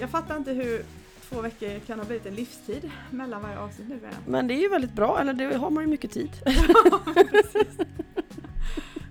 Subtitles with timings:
[0.00, 0.84] Jag fattar inte hur
[1.28, 4.00] två veckor kan ha blivit en livstid mellan varje avsnitt nu.
[4.26, 6.30] Men det är ju väldigt bra, eller det har man ju mycket tid.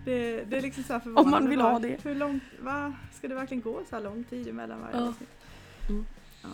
[0.05, 1.97] det, det är liksom så här Om man vill ha det.
[2.03, 2.93] Hur långt, va?
[3.13, 5.07] Ska det verkligen gå så här lång tid mellan varje Ja.
[5.07, 5.29] avsnitt?
[5.89, 6.05] Mm.
[6.43, 6.49] Ja.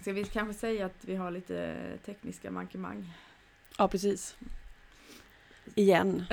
[0.00, 3.12] Ska vi kanske säga att vi har lite tekniska mankemang?
[3.78, 4.36] Ja, precis.
[5.74, 6.24] Igen.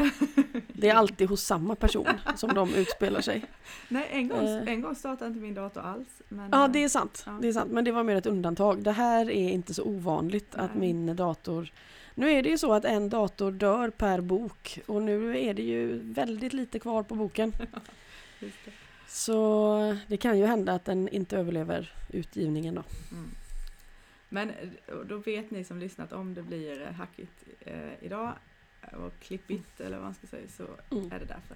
[0.67, 3.45] Det är alltid hos samma person som de utspelar sig.
[3.89, 4.67] Nej, en gång, Eh.
[4.67, 6.07] en gång startade inte min dator alls.
[6.29, 7.23] Men, Ja, eh, det är sant.
[7.25, 7.37] Ja.
[7.41, 7.71] Det är sant.
[7.71, 8.83] Men det var mer ett undantag.
[8.83, 10.79] Det här är inte så ovanligt att Nej.
[10.93, 11.71] min dator...
[12.15, 15.61] Nu är det ju så att en dator dör per bok och nu är det
[15.63, 17.53] ju väldigt lite kvar på boken.
[18.39, 18.71] just det.
[19.07, 22.83] Så det kan ju hända att den inte överlever utgivningen då.
[23.11, 23.31] Mm.
[24.29, 27.73] Men eh, då vet ni som lyssnat om det blir hackigt eh,
[28.05, 28.31] idag
[28.93, 30.63] och klippigt eller vad man ska säga så
[30.95, 31.11] Mm.
[31.11, 31.55] är det därför.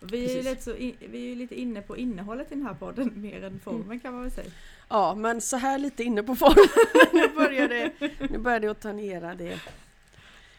[0.00, 3.10] Och vi, är så in, vi är lite inne på innehållet i den här podden
[3.22, 4.00] mer än formen Mm.
[4.00, 4.50] kan man väl säga.
[4.88, 6.68] Ja, men så här lite inne på formen.
[7.12, 7.92] nu, börjar det,
[8.30, 9.60] nu börjar det att tangera det,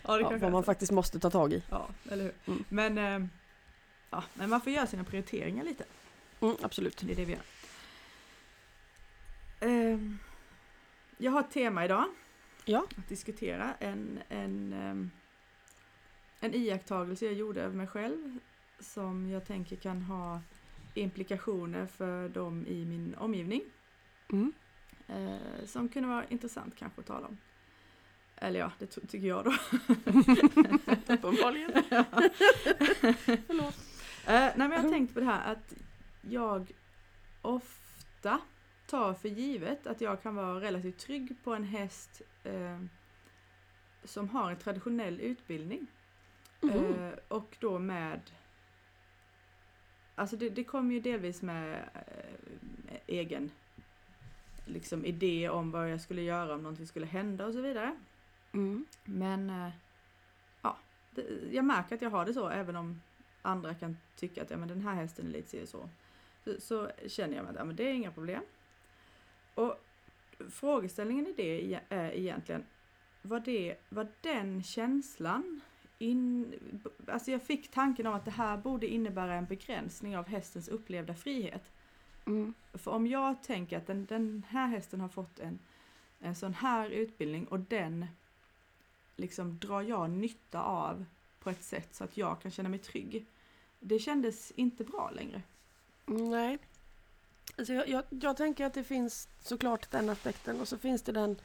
[0.04, 0.66] Ja, ja, kanske vad man så.
[0.66, 1.64] faktiskt måste ta tag i.
[1.70, 2.34] Ja, eller hur.
[2.46, 2.64] Mm.
[2.70, 3.28] Men, eh,
[4.10, 5.84] ja, men man får göra sina prioriteringar lite.
[6.42, 6.98] Mm, absolut.
[7.06, 7.42] Det är det vi gör.
[9.60, 10.18] Ehm,
[11.18, 12.06] jag har ett tema idag.
[12.66, 12.86] Ja.
[12.98, 13.74] Att diskutera.
[13.80, 15.12] En, en, ehm,
[16.40, 18.40] en iakttagelse jag gjorde över mig själv.
[18.80, 20.42] Som jag tänker kan ha
[20.94, 23.62] implikationer för dem i min omgivning.
[24.32, 24.54] Mm.
[25.08, 27.38] Eh, som kunde vara intressant kanske att tala om.
[28.36, 29.52] Eller ja, det ty- tycker jag då.
[31.14, 31.72] Uppenbarligen.
[33.48, 33.76] Förlåt.
[34.26, 35.74] Eh, nej men jag har tänkt på det här att
[36.22, 36.72] jag
[37.42, 38.40] ofta
[38.88, 42.80] tar för givet att jag kan vara relativt trygg på en häst eh,
[44.04, 45.88] som har en traditionell utbildning.
[46.62, 47.04] Mhm.
[47.04, 48.22] Eh, och då med
[50.16, 53.52] Alltså det, det kommer ju delvis med eh, egen
[54.66, 57.98] liksom idé om vad jag skulle göra om någonting skulle hända och så vidare.
[58.52, 58.86] Mm.
[59.04, 59.70] Men eh,
[60.62, 60.78] ja,
[61.12, 63.02] det, jag märker att jag har det så även om
[63.42, 65.90] andra kan tycka att ja, men den här hästen är lite si så.
[66.44, 68.44] Så, så känner jag att ja, men det är inga problem.
[69.54, 69.84] Och
[70.50, 72.66] frågeställningen i det är egentligen
[73.22, 75.62] vad, det, vad den känslan
[75.98, 76.54] in,
[77.08, 81.16] alltså jag fick tanken om att det här borde innebära en begränsning av hästens upplevda
[81.16, 81.72] frihet.
[82.26, 82.54] Mm.
[82.74, 85.60] För om jag tänker att den, den här hästen har fått en,
[86.20, 88.06] en sån här utbildning och den
[89.16, 91.06] liksom drar jag nytta av
[91.40, 93.26] på ett sätt så att jag kan känna mig trygg.
[93.80, 95.42] Det kändes inte bra längre.
[96.06, 96.58] Nej.
[97.58, 101.12] Alltså jag, jag, jag tänker att det finns såklart den aspekten och så finns det
[101.12, 101.36] den...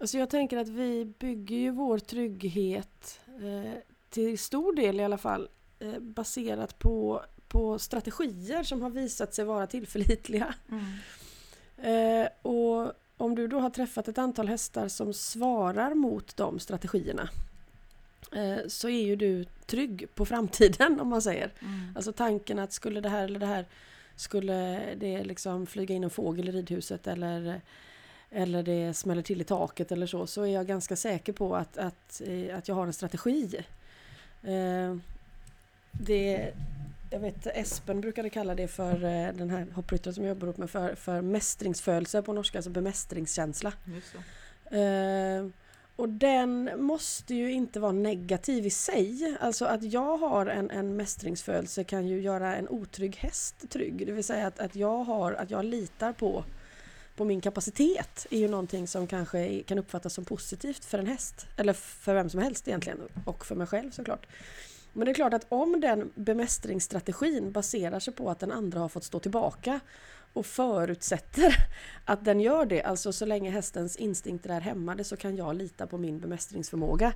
[0.00, 3.78] Alltså jag tänker att vi bygger ju vår trygghet eh,
[4.10, 5.48] till stor del i alla fall
[5.78, 10.54] eh, baserat på, på strategier som har visat sig vara tillförlitliga.
[11.76, 17.28] Eh, och om du då har träffat ett antal hästar som svarar mot de strategierna
[18.32, 21.52] eh, så är ju du trygg på framtiden om man säger.
[21.60, 21.92] Mm.
[21.96, 23.66] Alltså tanken att skulle det här eller det här
[24.16, 27.60] skulle det liksom flyga in en fågel i ridhuset eller,
[28.34, 31.78] eller det smäller till i taket eller så, så är jag ganska säker på att,
[31.78, 33.56] att, eh, att jag har en strategi.
[34.42, 34.96] Eh,
[36.00, 36.52] Det,
[37.10, 40.58] jag vet Espen brukade kalla det för eh, den här hoppryttaren som jag jobbar upp
[40.58, 43.72] med för, för mästringsfödelse på norska, alltså bemästringskänsla.
[45.96, 49.36] Och den måste ju inte vara negativ i sig.
[49.40, 54.06] Alltså att jag har en, en mästringsfödelse kan ju göra en otrygg häst trygg.
[54.06, 56.44] Det vill säga att, att, jag, har, att jag litar på,
[57.16, 61.46] på min kapacitet är ju någonting som kanske kan uppfattas som positivt för en häst.
[61.56, 62.98] Eller för vem som helst egentligen.
[63.24, 64.26] Och för mig själv såklart.
[64.92, 68.88] Men det är klart att om den bemästringsstrategin baserar sig på att den andra har
[68.88, 69.80] fått stå tillbaka
[70.32, 71.54] och förutsätter
[72.04, 75.86] att den gör det, alltså så länge hästens instinkter är hämmade så kan jag lita
[75.86, 77.12] på min bemästringsförmåga.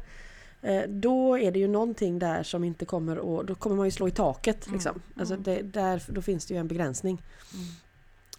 [0.62, 3.90] Eh, Då är det ju någonting där som inte kommer att, då kommer man ju
[3.90, 4.66] slå i taket.
[4.66, 5.02] Mm, Liksom.
[5.16, 5.44] Alltså mm.
[5.44, 7.22] det, där, då finns det ju en begränsning.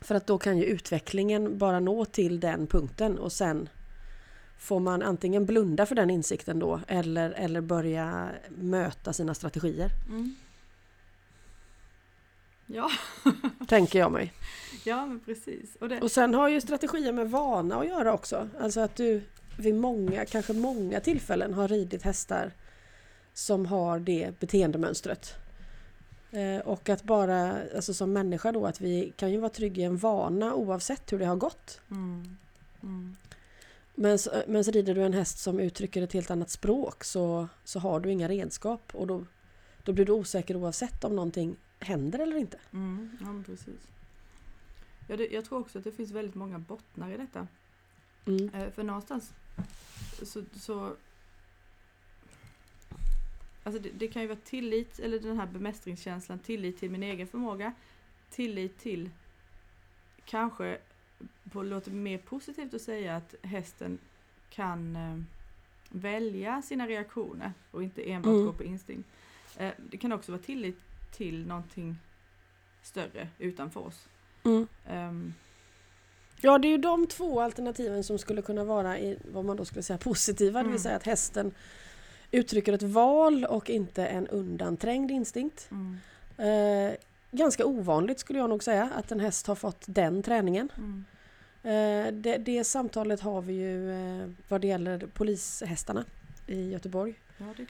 [0.02, 3.70] För att då kan ju utvecklingen bara nå till den punkten och sen
[4.60, 9.90] får man antingen blunda för den insikten då eller, eller börja möta sina strategier.
[10.10, 10.36] Mm.
[12.66, 12.90] Ja,
[13.68, 14.34] Tänker jag mig.
[14.84, 15.76] ja men precis.
[15.76, 18.50] Och det, Och sen har ju strategier med vana att göra också.
[18.60, 19.22] Alltså att du
[19.58, 22.52] vid många, kanske många tillfällen har ridit hästar
[23.34, 25.34] som har det beteendemönstret.
[26.32, 29.86] Eh, och att bara, alltså som människa då, att vi kan ju vara trygga i
[29.86, 31.82] en vana oavsett hur det har gått.
[31.92, 32.38] mm.
[32.84, 33.16] Mm.
[33.96, 37.48] Men, s- men så rider du en häst som uttrycker ett helt annat språk så,
[37.64, 39.26] så har du inga redskap och då,
[39.84, 42.58] då blir du osäker oavsett om någonting händer eller inte.
[42.74, 43.18] Mm.
[43.22, 43.88] Ja, precis.
[45.08, 47.48] Ja, det, jag tror också att det finns väldigt många bottnar i detta.
[48.26, 48.50] Mm.
[48.54, 49.34] Eh, för någonstans
[50.24, 50.94] så, så
[53.70, 57.28] Alltså det, det kan ju vara tillit, eller den här bemästringskänslan, tillit till min egen
[57.28, 57.74] förmåga,
[58.30, 59.10] tillit till
[60.26, 60.78] kanske,
[61.52, 63.98] på, låter mer positivt att säga att hästen
[64.50, 65.20] kan eh,
[65.90, 68.46] välja sina reaktioner och inte enbart Mm.
[68.46, 69.10] gå på instinkt.
[69.58, 70.78] Eh, det kan också vara tillit
[71.12, 71.96] till någonting
[72.84, 74.08] större utanför oss.
[74.44, 74.68] Mm.
[74.88, 75.34] Ehm,
[76.42, 79.66] Ja, det är ju de två alternativen som skulle kunna vara i vad man då
[79.66, 80.72] skulle säga positiva, det Mm.
[80.72, 81.52] vill säga att hästen
[82.32, 85.68] uttrycker ett val och inte en undanträngd instinkt.
[85.72, 85.98] mm,
[86.38, 86.94] Eh,
[87.32, 90.72] ganska ovanligt skulle jag nog säga att en häst har fått den träningen.
[90.78, 91.06] mm,
[91.64, 93.92] Eh, det, det samtalet har vi ju
[94.22, 96.06] eh, vad det gäller polishästarna
[96.48, 97.14] i Göteborg.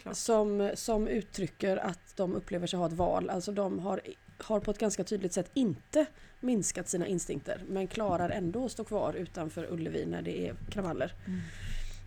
[0.03, 0.13] ja.
[0.13, 3.29] Som, som uttrycker att de upplever sig ha ett val.
[3.29, 4.01] Alltså de har,
[4.37, 6.05] har på ett ganska tydligt sätt inte
[6.39, 11.13] minskat sina instinkter men klarar ändå att stå kvar utanför Ullevi när det är kravaller.
[11.27, 11.39] Mm.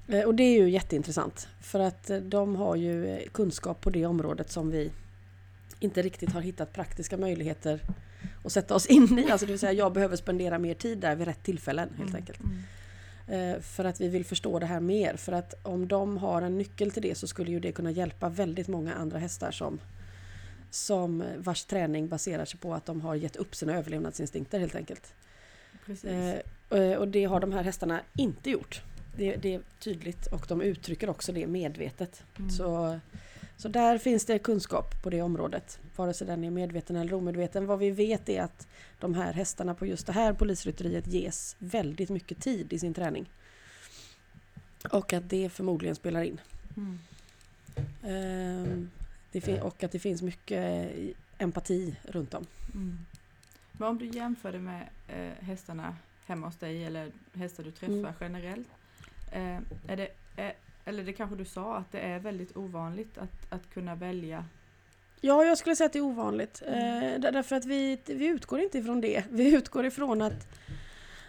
[0.08, 3.90] Eh, Och det är ju jätteintressant för att eh, de har ju eh, kunskap på
[3.90, 4.90] det området som vi
[5.80, 7.80] inte riktigt har hittat praktiska möjligheter
[8.44, 9.30] att sätta oss in i.
[9.30, 12.16] Alltså det vill säga jag behöver spendera mer tid där vid rätt tillfällen helt Mm,
[12.16, 12.40] enkelt.
[12.40, 13.62] mm.
[13.62, 15.16] För att vi vill förstå det här mer.
[15.16, 18.28] För att om de har en nyckel till det så skulle ju det kunna hjälpa
[18.28, 19.80] väldigt många andra hästar som,
[20.70, 25.14] som vars träning baserar sig på att de har gett upp sina överlevnadsinstinkter helt enkelt.
[25.86, 26.10] Precis.
[26.98, 28.82] Och det har de här hästarna inte gjort.
[29.16, 32.24] Det, det är tydligt och de uttrycker också det medvetet.
[32.38, 32.50] Mm.
[32.50, 33.00] Så,
[33.56, 35.80] så där finns det kunskap på det området.
[35.96, 37.66] Vare sig den är medveten eller omedveten.
[37.66, 38.68] Vad vi vet är att
[39.00, 43.30] de här hästarna på just det här polisrytteriet ges väldigt mycket tid i sin träning.
[44.90, 46.40] Och att det förmodligen spelar in.
[46.76, 46.98] Mm.
[48.02, 48.90] Ehm,
[49.32, 50.92] det och att det finns mycket
[51.38, 52.46] empati runt om.
[52.74, 52.98] Mm.
[53.72, 57.94] Men om du jämför det med eh, hästarna hemma hos dig eller hästar du träffar
[57.94, 58.14] Mm.
[58.20, 58.68] generellt.
[59.32, 59.56] Eh,
[59.88, 60.52] är det, är,
[60.84, 64.44] eller det kanske du sa att det är väldigt ovanligt att, att kunna välja.
[65.20, 66.62] Ja, jag skulle säga att det är ovanligt.
[66.66, 67.02] Mm.
[67.14, 69.24] Eh, där- därför att vi, vi utgår inte ifrån det.
[69.30, 70.48] Vi utgår ifrån att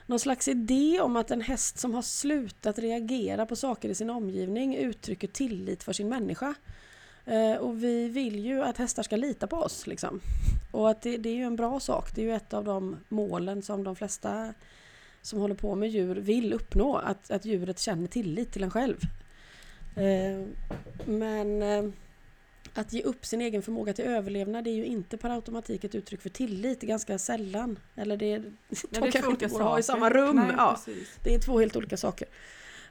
[0.05, 4.09] någon slags idé om att en häst som har slutat reagera på saker i sin
[4.09, 6.55] omgivning uttrycker tillit för sin människa.
[7.25, 9.87] Eh, och vi vill ju att hästar ska lita på oss.
[9.87, 10.19] Liksom.
[10.71, 12.15] Och att det, det är ju en bra sak.
[12.15, 14.53] Det är ju ett av de målen som de flesta
[15.23, 16.97] som håller på med djur vill uppnå.
[16.97, 18.97] Att, att djuret känner tillit till en själv.
[19.95, 20.47] Eh,
[21.05, 21.83] men eh,
[22.73, 26.21] att ge upp sin egen förmåga till överlevnad är ju inte per automatik ett uttryck
[26.21, 26.81] för tillit.
[26.81, 27.79] Ganska sällan.
[27.95, 28.53] Eller det, de
[28.89, 30.35] det är kanske inte olika går att ha i samma rum.
[30.35, 30.81] Nej, ja.
[30.85, 31.19] precis.
[31.23, 32.27] Det är två helt olika saker.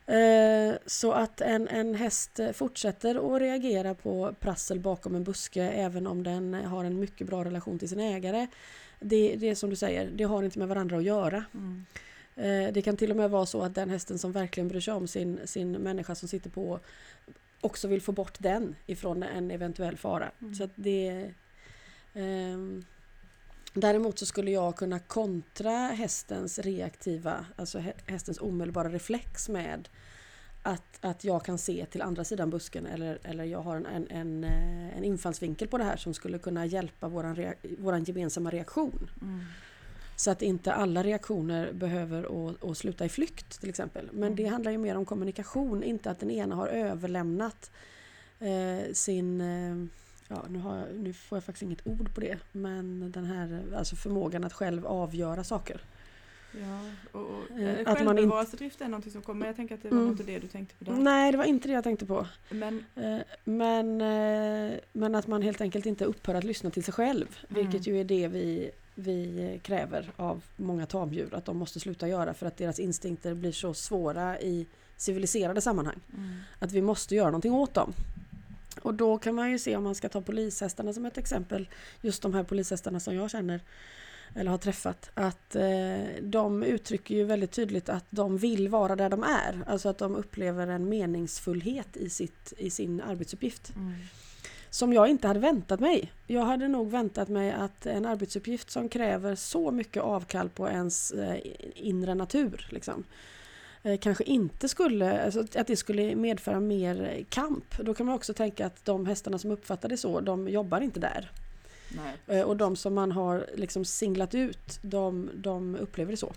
[0.06, 6.06] Eh, Så att en, en häst fortsätter att reagera på prassel bakom en buske även
[6.06, 8.46] om den har en mycket bra relation till sin ägare.
[9.00, 11.44] Det, det är som du säger, det har inte med varandra att göra.
[11.54, 11.86] Mm.
[12.36, 14.94] Eh, Det kan till och med vara så att den hästen som verkligen bryr sig
[14.94, 16.80] om sin, sin människa som sitter på
[17.60, 20.30] också vill få bort den ifrån en eventuell fara.
[20.40, 20.54] Mm.
[20.54, 21.30] Så det...
[22.14, 22.84] ehm,
[23.74, 29.88] Däremot så skulle jag kunna kontra hästens reaktiva, alltså hä- hästens omedelbara reflex med
[30.62, 34.06] att, att jag kan se till andra sidan busken eller, eller jag har en, en,
[34.10, 39.10] en, eh, en infallsvinkel på det här som skulle kunna hjälpa våran, våran gemensamma reaktion.
[39.22, 39.40] Mm.
[40.22, 44.08] Så att inte alla reaktioner behöver att, att sluta i flykt till exempel.
[44.12, 44.36] Men Mm.
[44.36, 47.70] det handlar ju mer om kommunikation, inte att den ena har överlämnat
[48.40, 49.40] eh, sin...
[49.40, 49.86] Eh,
[50.28, 52.38] ja, nu, jag, nu får jag faktiskt inget ord på det.
[52.52, 55.80] Men den här alltså förmågan att själv avgöra saker.
[56.60, 56.80] Ja,
[57.12, 59.46] och, och, Eh, eh, inte- självbevarelsedrift är någonting som kommer.
[59.46, 60.10] Jag tänker att det var Mm.
[60.10, 60.92] inte det du tänkte på där.
[61.00, 62.26] Nej, det var inte det jag tänkte på.
[62.50, 63.96] Men Eh, Men,
[64.92, 67.26] men att man helt enkelt inte upphör att lyssna till sig själv.
[67.50, 67.62] Mm.
[67.62, 71.34] Vilket ju är det vi, vi kräver av många tamdjur.
[71.34, 76.00] Att de måste sluta göra för att deras instinkter blir så svåra i civiliserade sammanhang.
[76.16, 76.40] mm.
[76.58, 77.92] Att vi måste göra någonting åt dem.
[78.82, 81.68] Och då kan man ju se om man ska ta polishästarna som ett exempel.
[82.00, 83.60] Just de här polishästarna som jag känner
[84.34, 85.10] eller har träffat.
[85.14, 89.64] Att eh, de uttrycker ju väldigt tydligt att de vill vara där de är.
[89.66, 93.72] Alltså att de upplever en meningsfullhet i, sitt, i sin arbetsuppgift.
[93.76, 93.94] Mm.
[94.72, 96.12] Som jag inte hade väntat mig.
[96.26, 101.12] Jag hade nog väntat mig att en arbetsuppgift som kräver så mycket avkall på ens
[101.12, 101.36] eh,
[101.74, 103.04] inre natur liksom,
[103.82, 107.78] eh, kanske inte skulle, alltså att det skulle medföra mer kamp.
[107.78, 111.00] Då kan man också tänka att de hästarna som uppfattar det så, de jobbar inte
[111.00, 111.30] där.
[111.96, 116.32] Nej, Eh, och de som man har liksom singlat ut, de, de upplever det så.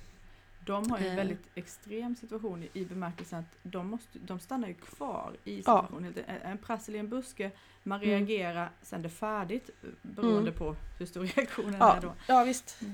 [0.65, 1.15] De har ju en Eh.
[1.17, 5.61] väldigt extrem situation i, bemärkelsen att de, måste, de stannar ju kvar i Ja.
[5.61, 6.13] situationen.
[6.27, 7.51] En, en prassel i en buske,
[7.83, 8.09] man Mm.
[8.09, 10.53] reagerar, sen är det färdigt eh, beroende Mm.
[10.53, 12.13] på hur stor reaktionen Ja, är då.
[12.27, 12.77] ja visst.
[12.81, 12.93] Mm.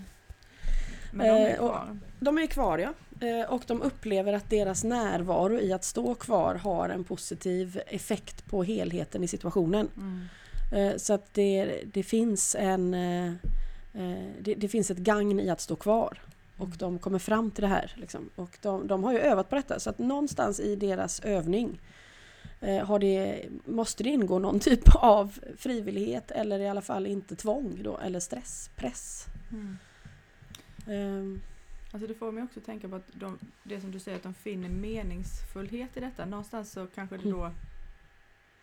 [1.13, 1.97] Men de är Eh, kvar.
[2.19, 2.93] De är kvar ja.
[3.27, 8.45] Eh, Och de upplever att deras närvaro i att stå kvar har en positiv effekt
[8.45, 9.89] på helheten i situationen.
[9.97, 10.21] Mm.
[10.73, 12.91] Eh, Så att det, det finns en...
[14.39, 16.17] Det, det finns ett gagn i att stå kvar.
[16.61, 16.77] Och Mm.
[16.77, 17.93] de kommer fram till det här.
[17.97, 18.29] Liksom.
[18.35, 19.79] Och de, de har ju övat på detta.
[19.79, 21.79] Så att någonstans i deras övning
[22.59, 27.83] eh, det, måste det ingå någon typ av frivillighet eller i alla fall inte tvång
[27.83, 29.25] då, eller stress, press.
[29.51, 29.77] Mm.
[30.87, 31.41] Ehm,
[31.93, 34.33] Alltså det får mig också tänka på att de, det som du säger att de
[34.33, 36.25] finner meningsfullhet i detta.
[36.25, 37.39] Någonstans så kanske det Mm.
[37.39, 37.51] då,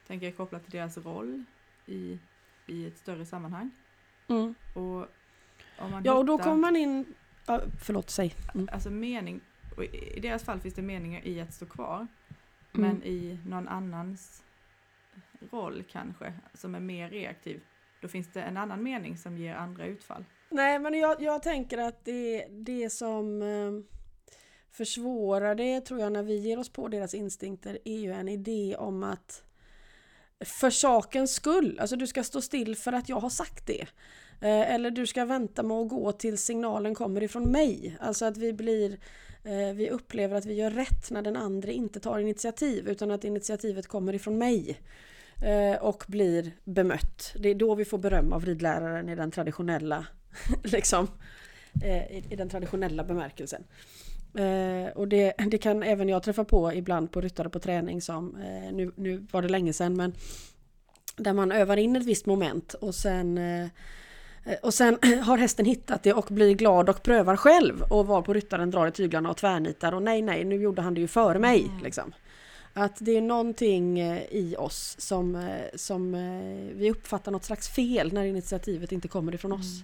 [0.07, 1.45] tänker jag kopplat till deras roll
[1.87, 2.19] i,
[2.67, 3.71] i ett större sammanhang.
[4.28, 4.55] mm.
[4.75, 5.07] Och
[6.05, 7.05] Ja och då hittar- kommer man in...
[7.49, 8.35] Ja, förlåt, säg.
[8.55, 8.69] Mm.
[8.73, 9.40] Alltså mening,
[10.14, 11.97] i deras fall finns det meningar i att stå kvar.
[11.97, 12.09] Mm.
[12.90, 14.43] Men i någon annans
[15.50, 17.61] roll kanske, som är mer reaktiv,
[18.00, 20.25] då finns det en annan mening som ger andra utfall.
[20.49, 23.97] Nej men jag, jag tänker att det, det som eh,
[24.71, 28.76] försvårar det tror jag när vi ger oss på deras instinkter är ju en idé
[28.78, 29.45] om att
[30.40, 33.87] för sakens skull, alltså du ska stå still för att jag har sagt det.
[34.40, 37.97] Eh, eller du ska vänta med att gå tills signalen kommer ifrån mig.
[38.00, 38.99] Alltså att vi blir
[39.45, 43.25] eh, vi upplever att vi gör rätt när den andra inte tar initiativ utan att
[43.25, 44.78] initiativet kommer ifrån mig
[45.45, 47.35] eh, och blir bemött.
[47.38, 50.07] Det är då vi får beröm av ridläraren i den traditionella
[50.62, 51.09] liksom,
[52.30, 53.64] i, den traditionella bemärkelsen.
[54.95, 58.37] Och det, det kan även jag träffa på ibland på ryttare på träning som,
[58.73, 60.14] nu, nu var det länge sedan men
[61.16, 63.38] där man övar in ett visst moment och sen
[64.62, 68.33] och sen har hästen hittat det och blir glad och prövar själv och var på
[68.33, 71.38] ryttaren drar i tyglarna och tvärnitar och nej nej nu gjorde han det ju före
[71.38, 71.64] mig.
[71.64, 71.83] Mm.
[71.85, 72.12] Liksom.
[72.73, 75.43] Att det är någonting eh, i oss som, eh,
[75.75, 79.83] som eh, vi uppfattar något slags fel när initiativet inte kommer ifrån oss.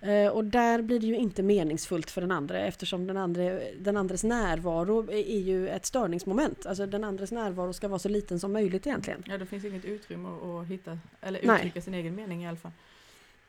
[0.00, 3.42] Eh, Och där blir det ju inte meningsfullt för den andra eftersom den, andra,
[3.80, 6.66] den andres närvaro är ju ett störningsmoment.
[6.66, 9.22] Alltså den andres närvaro ska vara så liten som möjligt egentligen.
[9.26, 11.56] Ja, det finns inget utrymme att, hitta, eller Nej.
[11.56, 12.72] uttrycka sin egen mening i alla fall.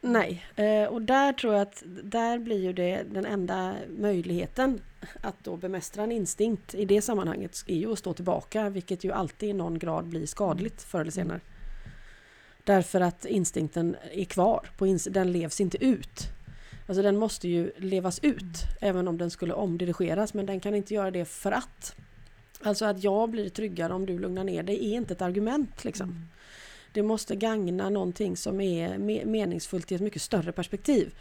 [0.01, 4.81] Nej, eh, och där tror jag att där blir ju det den enda möjligheten
[5.21, 9.11] att då bemästra en instinkt i det sammanhanget är ju att stå tillbaka vilket ju
[9.11, 11.39] alltid i någon grad blir skadligt förr eller senare.
[12.63, 16.27] Därför att instinkten är kvar, på den levs inte ut.
[16.87, 20.93] Alltså den måste ju levas ut även om den skulle omdirigeras men den kan inte
[20.93, 21.95] göra det för att.
[22.61, 26.25] Alltså att jag blir tryggare om du lugnar ner dig är inte ett argument liksom.
[26.93, 31.13] Det måste gagna någonting som är me- meningsfullt i ett mycket större perspektiv.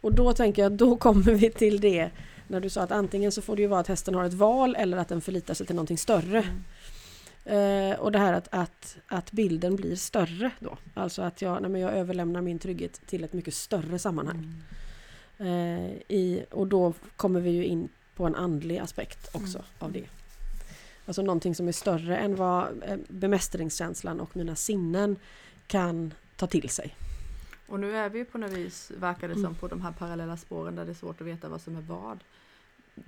[0.00, 2.10] Och då tänker jag, då kommer vi till det
[2.48, 4.76] när du sa att antingen så får det ju vara att hästen har ett val
[4.78, 6.38] eller att den förlitar sig till någonting större.
[7.44, 7.92] Mm.
[7.92, 10.78] Eh, och det här att, att, att bilden blir större då.
[10.94, 14.62] Alltså att jag, nej men jag överlämnar min trygghet till ett mycket större sammanhang.
[15.38, 15.76] Mm.
[15.78, 19.68] Eh, i, och då kommer vi ju in på en andlig aspekt också Mm.
[19.78, 20.04] av det.
[21.06, 25.16] Alltså någonting som är större än vad eh, bemästringskänslan och mina sinnen
[25.66, 26.96] kan ta till sig.
[27.66, 29.44] Och nu är vi på något vis, verkar det Mm.
[29.44, 31.80] som, på de här parallella spåren där det är svårt att veta vad som är
[31.80, 32.18] vad.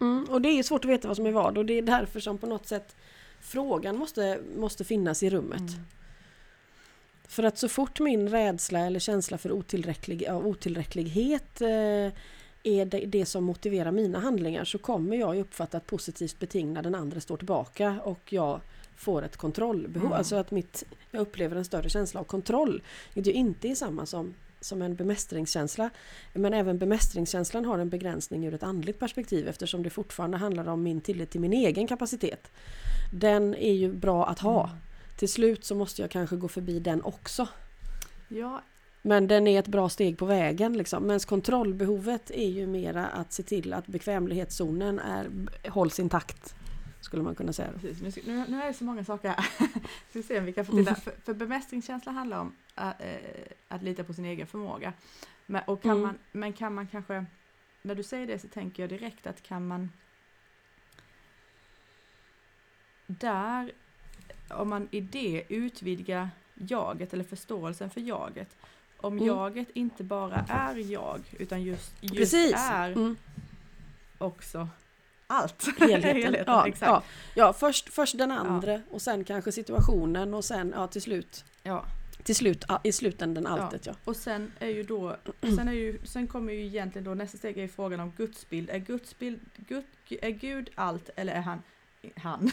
[0.01, 1.83] Mm, och det är ju svårt att veta vad som är vad och det är
[1.83, 2.97] därför som på något sätt
[3.41, 5.59] frågan måste, måste finnas i rummet.
[5.61, 5.85] Mm.
[7.29, 12.13] För att så fort min rädsla eller känsla för otillräcklig, ja, otillräcklighet eh,
[12.69, 16.83] är det, det som motiverar mina handlingar så kommer jag uppfatta ett positivt beting när
[16.83, 18.61] den andra står tillbaka och jag
[18.97, 20.07] får ett kontrollbehov.
[20.07, 20.19] Mm.
[20.19, 22.83] Alltså att mitt, jag upplever en större känsla av kontroll.
[23.15, 25.91] Det är ju inte är samma som, som en bemästringskänsla.
[26.35, 30.83] Men även bemästringskänslan har en begränsning ur ett andligt perspektiv eftersom det fortfarande handlar om
[30.83, 32.51] min tillit till min egen kapacitet.
[33.13, 34.65] Den är ju bra att ha.
[34.65, 34.77] Mm.
[35.19, 37.49] Till slut så måste jag kanske gå förbi den också.
[38.29, 38.63] Ja,
[39.09, 41.03] Men den är ett bra steg på vägen liksom.
[41.03, 45.31] Men kontrollbehovet är ju mera att se till att bekvämlighetszonen är,
[45.69, 46.55] hålls intakt.
[47.01, 47.69] Skulle man kunna säga.
[47.81, 48.27] precis.
[48.27, 49.45] Nu, nu, är det så många saker här.
[50.11, 50.95] Ska se om vi kan få till det.
[50.95, 53.17] För, för bemästringskänsla handlar om att, eh,
[53.69, 54.93] att lita på sin egen förmåga.
[55.47, 56.03] Men, och kan Mm.
[56.03, 57.27] man, men kan man kanske,
[57.83, 59.91] när du säger det så tänker jag direkt att kan man
[63.07, 63.73] där,
[64.51, 68.57] om man i det utvidgar jaget eller förståelsen för jaget.
[69.01, 69.27] Om Mm.
[69.27, 72.55] jaget inte bara är jag utan just, just Precis!
[72.71, 73.17] är Mm.
[74.19, 74.69] också
[75.27, 75.67] allt.
[75.79, 76.45] Helheten.
[76.47, 76.83] ja, exakt.
[76.91, 77.03] ja,
[77.35, 81.85] ja, först, först den andra och sen kanske situationen och sen ja, till slut Ja.
[82.23, 83.93] till slut, ja, i slutändan alltet ja.
[84.05, 85.17] Och sen är ju då,
[85.57, 88.71] sen, är ju, sen kommer ju egentligen då nästa steg är frågan om gudsbild.
[88.71, 91.63] Är gudsbild, Gud, är Gud allt eller är han,
[92.17, 92.51] han?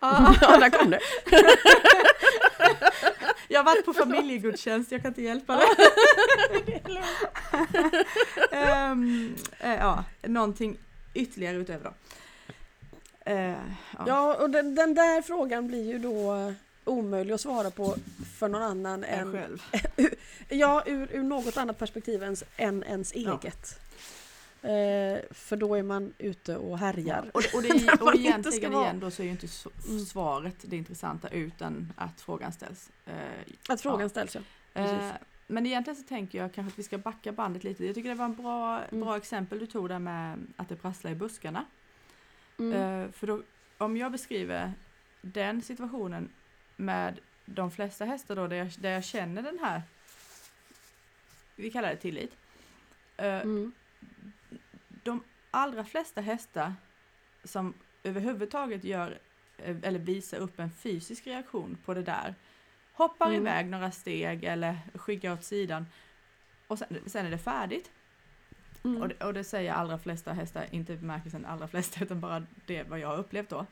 [0.00, 1.00] Ja, Ja, där kom det.
[3.48, 5.66] jag har varit på familjegudstjänst, jag kan inte hjälpa det.
[8.90, 10.76] Um, ja, någonting
[11.14, 11.94] ytterligare utöver då.
[13.30, 13.50] Eh,
[13.98, 14.04] ja.
[14.06, 16.52] ja, och den, den, där frågan blir ju då
[16.84, 17.96] omöjlig att svara på
[18.38, 19.62] för någon annan än själv.
[20.48, 23.78] ja, ur, ur, något annat perspektiv än, än ens eget.
[23.78, 23.85] Ja.
[24.66, 27.24] Eh, för då är man ute och härjar.
[27.24, 29.48] Ja, och, och, det, och egentligen igen då så är ju inte
[29.88, 30.00] mm.
[30.00, 32.90] svaret det intressanta utan att frågan ställs.
[33.06, 33.14] Eh,
[33.68, 34.08] att frågan ja.
[34.08, 34.40] ställs ja.
[34.82, 35.12] Eh,
[35.46, 37.86] men egentligen så tänker jag kanske att vi ska backa bandet lite.
[37.86, 39.00] Jag tycker det var en bra, mm.
[39.00, 41.64] bra exempel du tog där med att det prasslar i buskarna.
[42.58, 42.72] Mm.
[42.72, 43.42] Eh, för då,
[43.78, 44.72] om jag beskriver
[45.22, 46.28] den situationen
[46.76, 49.82] med de flesta hästar då där jag, där jag känner den här,
[51.56, 52.36] vi kallar det tillit.
[53.16, 53.72] Eh, mm.
[55.06, 56.74] De allra flesta hästar
[57.44, 59.18] som överhuvudtaget gör
[59.58, 62.34] eh, eller visar upp en fysisk reaktion på det där
[62.92, 63.40] hoppar mm.
[63.40, 65.86] iväg några steg eller skyggar åt sidan
[66.66, 67.90] och sen, sen är det färdigt.
[68.84, 69.02] Mm.
[69.02, 72.46] Och, det, och det säger allra flesta hästar, inte i bemärkelsen allra flesta utan bara
[72.66, 73.66] det vad jag har upplevt då.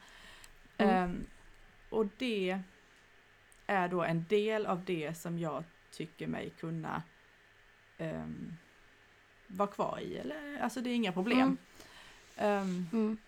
[0.77, 1.11] Mm.
[1.11, 1.27] Um,
[1.91, 2.61] och det
[3.67, 7.03] är då en del av det som jag tycker mig kunna
[7.99, 8.57] um,
[9.55, 10.17] vara kvar i.
[10.17, 11.57] Eller, alltså det är inga problem.
[12.39, 13.19] Um,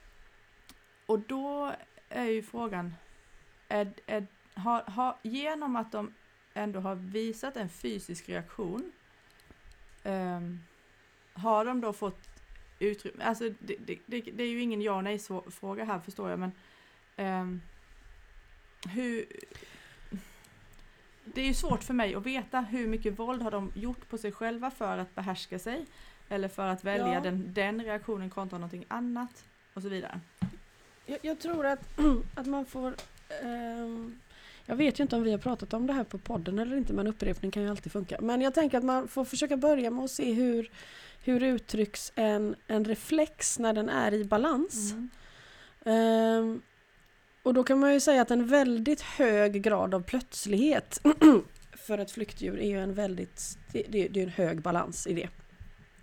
[1.07, 1.73] och då
[2.09, 2.95] är ju frågan,
[3.69, 6.15] är, är, har, har, genom att de
[6.55, 8.93] ändå har visat en fysisk reaktion
[10.05, 10.61] um,
[11.33, 12.29] har de då fått
[12.79, 15.19] utrymme, alltså det, det, det, det, är ju ingen ja nej
[15.51, 16.53] fråga här förstår jag men
[17.17, 17.63] um,
[18.89, 19.27] hur
[21.25, 24.19] det är ju svårt för mig att veta hur mycket våld har de gjort på
[24.19, 25.87] sig själva för att behärska sig
[26.29, 27.21] eller för att välja ja.
[27.21, 30.21] den, den reaktionen kontra någonting annat och så vidare.
[31.07, 31.81] Jag, jag tror att,
[32.35, 32.95] att man får
[33.43, 34.21] um,
[34.67, 36.93] jag vet ju inte om vi har pratat om det här på podden eller inte
[36.93, 38.21] men upprepning kan ju alltid funka.
[38.21, 40.71] Men jag tänker att man får försöka börja med att se hur,
[41.25, 44.93] hur uttrycks en, en reflex när den är i balans.
[44.93, 45.11] Mm.
[46.41, 46.63] Um,
[47.43, 51.01] och då kan man ju säga att en väldigt hög grad av plötslighet
[51.87, 55.29] för ett flyktdjur är ju en väldigt, det, det är en hög balans i det.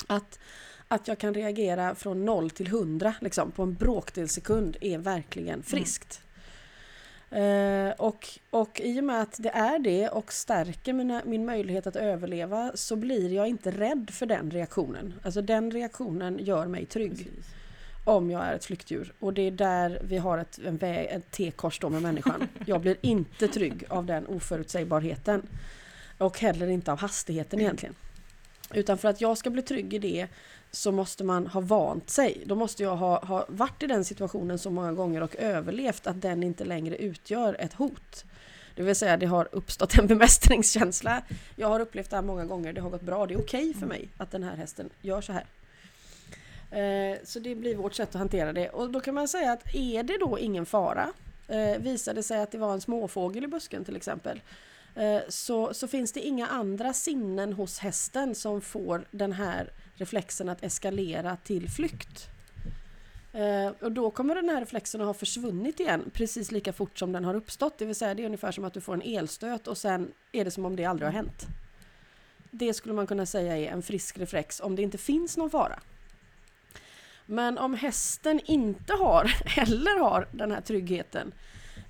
[0.08, 0.40] Att,
[0.88, 5.54] att jag kan reagera från 0 till 100 liksom, på en bråkdel sekund är verkligen
[5.54, 5.64] mm.
[5.64, 6.22] friskt.
[7.30, 7.88] Mm.
[7.88, 11.88] Uh, och, och i och med att det är det och stärker mina, min möjlighet
[11.88, 15.14] att överleva så blir jag inte rädd för den reaktionen.
[15.24, 17.18] Alltså den reaktionen gör mig trygg.
[17.18, 17.54] Precis
[18.04, 19.14] om jag är ett flyktdjur.
[19.20, 22.48] Och det är där vi har ett, en väg, ett T-kors då med människan.
[22.66, 25.48] Jag blir inte trygg av den oförutsägbarheten.
[26.18, 27.96] Och heller inte av hastigheten egentligen.
[28.74, 30.28] Utan för att jag ska bli trygg i det
[30.72, 32.44] så måste man ha vant sig.
[32.46, 36.22] Då måste jag ha, ha varit i den situationen så många gånger och överlevt att
[36.22, 38.26] den inte längre utgör ett hot.
[38.76, 41.22] Det vill säga det har uppstått en bemästringskänsla.
[41.56, 43.80] Jag har upplevt det här många gånger, det har gått bra, det är okej okay
[43.80, 45.46] för mig att den här hästen gör så här.
[46.72, 48.70] Eh, så det blir vårt sätt att hantera det.
[48.70, 51.14] Och då kan man säga att är det då ingen fara,
[51.48, 54.42] eh, Visade det sig att det var en småfågel i busken till exempel,
[54.96, 60.50] Eh, så, så finns det inga andra sinnen hos hästen som får den här reflexen
[60.50, 62.28] att eskalera till flykt.
[63.34, 67.12] Eh, och då kommer den här reflexen att ha försvunnit igen precis lika fort som
[67.12, 67.78] den har uppstått.
[67.78, 70.46] Det vill säga det är ungefär som att du får en elstöt och sen är
[70.46, 71.48] det som om det aldrig har hänt.
[72.52, 75.80] Det skulle man kunna säga är en frisk reflex om det inte finns någon fara.
[77.26, 81.34] Men om hästen inte har, eller har den här tryggheten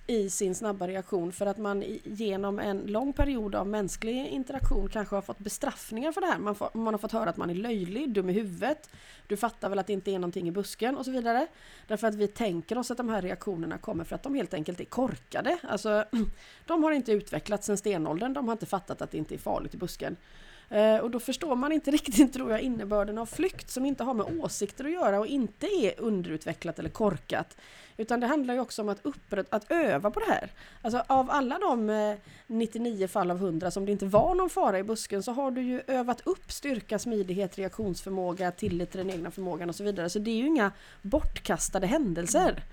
[0.07, 5.15] i sin snabba reaktion för att man genom en lång period av mänsklig interaktion kanske
[5.15, 6.39] har fått bestraffningar för det här.
[6.39, 8.89] Man, får, man har fått höra att man är löjlig, dum i huvudet,
[9.27, 11.47] du fattar väl att det inte är någonting i busken och så vidare.
[11.87, 14.79] Därför att vi tänker oss att de här reaktionerna kommer för att de helt enkelt
[14.79, 15.57] är korkade.
[15.63, 16.05] Alltså,
[16.65, 19.73] de har inte utvecklats sedan stenåldern, de har inte fattat att det inte är farligt
[19.73, 20.15] i busken.
[20.73, 24.13] Eh, och då förstår man inte riktigt, tror jag, innebörden av flykt som inte har
[24.13, 27.57] med åsikter att göra och inte är underutvecklat eller korkat.
[27.97, 30.51] Utan det handlar ju också om att, upprätt, att öva på det här.
[30.81, 32.15] Alltså av alla de eh,
[32.47, 35.61] 99 fall av 100 som det inte var någon fara i busken så har du
[35.61, 40.09] ju övat upp styrka, smidighet, reaktionsförmåga, tillit till den egna förmågan och så vidare.
[40.09, 42.63] Så det är ju inga bortkastade händelser.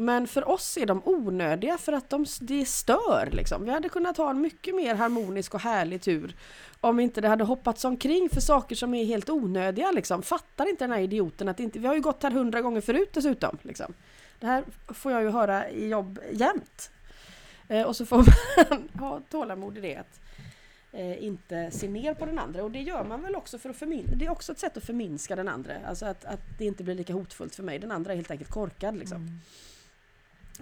[0.00, 2.26] Men för oss är de onödiga för att de,
[2.66, 3.64] stör liksom.
[3.64, 6.36] Vi hade kunnat ha en mycket mer harmonisk och härlig tur
[6.80, 10.22] om inte det hade hoppats omkring för saker som är helt onödiga liksom.
[10.22, 13.08] Fattar inte den här idioten att inte, vi har ju gått här hundra gånger förut
[13.12, 13.58] dessutom.
[13.62, 13.94] Liksom.
[14.40, 16.90] Det här får jag ju höra i jobb jämt.
[17.68, 20.20] Eh, och så får man ha tålamod i det att
[20.92, 23.76] eh, inte se ner på den andra och det gör man väl också för att
[23.76, 25.72] förminska, det är också ett sätt att förminska den andra.
[25.86, 27.78] Alltså att, att det inte blir lika hotfullt för mig.
[27.78, 29.16] Den andra är helt enkelt korkad liksom.
[29.16, 29.40] Mm.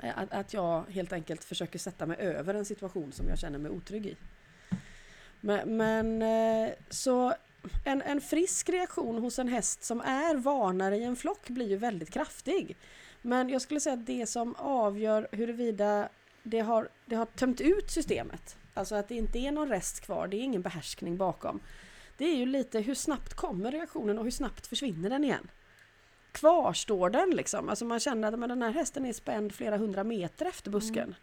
[0.02, 3.58] Eh, att, att jag helt enkelt försöker sätta mig över en situation som jag känner
[3.58, 4.16] mig otrygg i.
[5.40, 6.22] Men, men
[6.90, 7.34] så
[7.84, 11.76] en, en frisk reaktion hos en häst som är vanare i en flock blir ju
[11.76, 12.76] väldigt kraftig.
[13.22, 16.08] Men jag skulle säga att det som avgör huruvida
[16.42, 20.28] det har, det har tömt ut systemet, alltså att det inte är någon rest kvar,
[20.28, 21.60] det är ingen behärskning bakom.
[22.16, 25.48] Det är ju lite hur snabbt kommer reaktionen och hur snabbt försvinner den igen?
[26.36, 27.68] Kvarstår den liksom?
[27.68, 31.02] Alltså man känner att men den här hästen är spänd flera hundra meter efter busken.
[31.02, 31.14] Mm.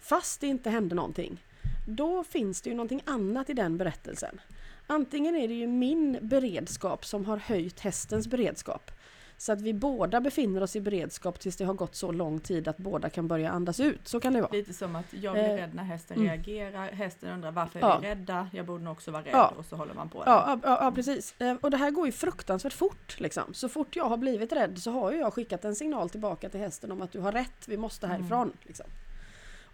[0.00, 1.44] Fast det inte hände någonting.
[1.88, 4.40] Då finns det ju någonting annat i den berättelsen.
[4.86, 8.90] Antingen är det ju min beredskap som har höjt hästens beredskap.
[9.36, 12.68] Så att vi båda befinner oss i beredskap tills det har gått så lång tid
[12.68, 14.08] att båda kan börja andas ut.
[14.08, 14.52] Så kan det vara.
[14.52, 16.28] Lite som att jag blir eh, rädd när hästen mm.
[16.28, 16.92] reagerar.
[16.92, 18.48] Hästen undrar varför är vi rädda?
[18.52, 19.52] Jag borde nog också vara rädd ja.
[19.58, 20.22] och så håller man på.
[20.26, 21.34] Ja, ja, ja, precis.
[21.40, 23.20] Eh, och det här går ju fruktansvärt fort.
[23.20, 23.54] Liksom.
[23.54, 26.92] Så fort jag har blivit rädd så har jag skickat en signal tillbaka till hästen
[26.92, 28.42] om att du har rätt, vi måste härifrån.
[28.42, 28.56] Mm.
[28.62, 28.86] Liksom.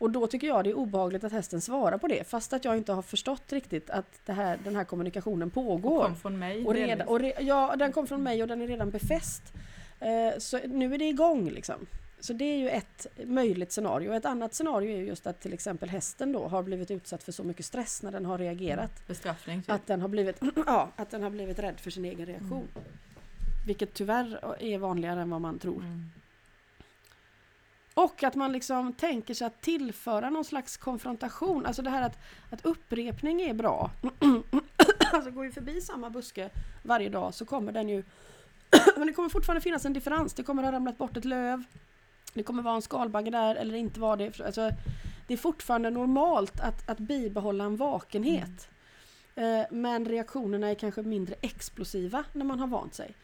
[0.01, 2.77] Och då tycker jag det är obehagligt att hästen svarar på det fast att jag
[2.77, 5.99] inte har förstått riktigt att här, den här kommunikationen pågår.
[5.99, 6.67] Och kom från mig.
[6.67, 9.43] Och redan, och re, ja, den kom från mig och den är redan befäst.
[10.01, 11.87] Eh, så nu är det igång liksom.
[12.21, 14.13] Så det är ju ett möjligt scenario.
[14.13, 17.45] Ett annat scenario är just att till exempel hästen då har blivit utsatt för så
[17.45, 19.07] mycket stress när den har reagerat.
[19.07, 19.63] Bestraffning.
[19.63, 19.71] Typ.
[19.71, 20.37] Att, den har blivit,
[20.67, 22.69] ja, att den har blivit rädd för sin egen reaktion.
[22.77, 22.89] Mm.
[23.67, 25.83] Vilket tyvärr är vanligare än vad man tror.
[25.83, 26.11] Mm.
[28.05, 31.67] Och att man liksom tänker sig att tillföra någon slags konfrontation.
[31.67, 32.19] Alltså det här att,
[32.51, 33.91] att upprepning är bra.
[35.13, 36.51] alltså går ju förbi samma buske
[36.83, 38.05] varje dag så kommer den ju...
[38.97, 40.35] Men det kommer fortfarande finnas en differens.
[40.35, 41.65] Det kommer ha ramlat bort ett löv.
[42.35, 44.41] Det kommer vara en skalbagge där eller inte vara det.
[44.41, 44.71] Alltså,
[45.27, 48.69] det är fortfarande normalt att, att bibehålla en vakenhet.
[49.35, 49.67] Mm.
[49.71, 53.15] Men reaktionerna är kanske mindre explosiva när man har vant sig.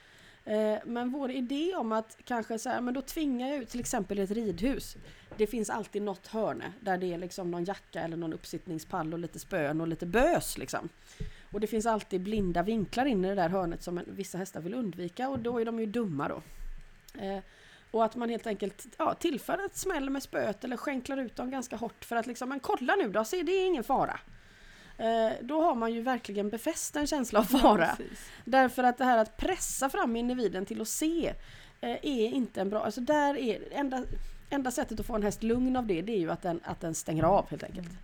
[0.47, 3.81] Eh, men vår idé om att kanske så här, men då tvingar jag ut till
[3.81, 4.97] exempel ett ridhus.
[5.37, 9.19] Det finns alltid något hörne där det är liksom någon jacka eller någon uppsittningspall och
[9.19, 10.89] lite spön och lite bös liksom.
[11.53, 14.75] Och det finns alltid blinda vinklar in i det där hörnet som vissa hästar vill
[14.75, 16.43] undvika och då är de ju dumma då.
[17.21, 17.39] Eh,
[17.91, 21.51] och att man helt enkelt ja, tillför ett smäll med spöet eller skänklar ut dem
[21.51, 24.21] ganska hårt för att liksom, men kolla nu då, se det är ingen fara.
[24.99, 27.97] Eh, då har man ju verkligen befäst en känsla av fara.
[27.99, 28.05] Ja,
[28.45, 31.35] Därför att det här att pressa fram individen till att se
[31.81, 32.85] eh, är inte en bra...
[32.85, 34.05] Alltså där är enda,
[34.51, 36.81] enda sättet att få en häst lugn av det, det är ju att den, att
[36.81, 37.87] den stänger av helt enkelt.
[37.87, 37.99] Mm.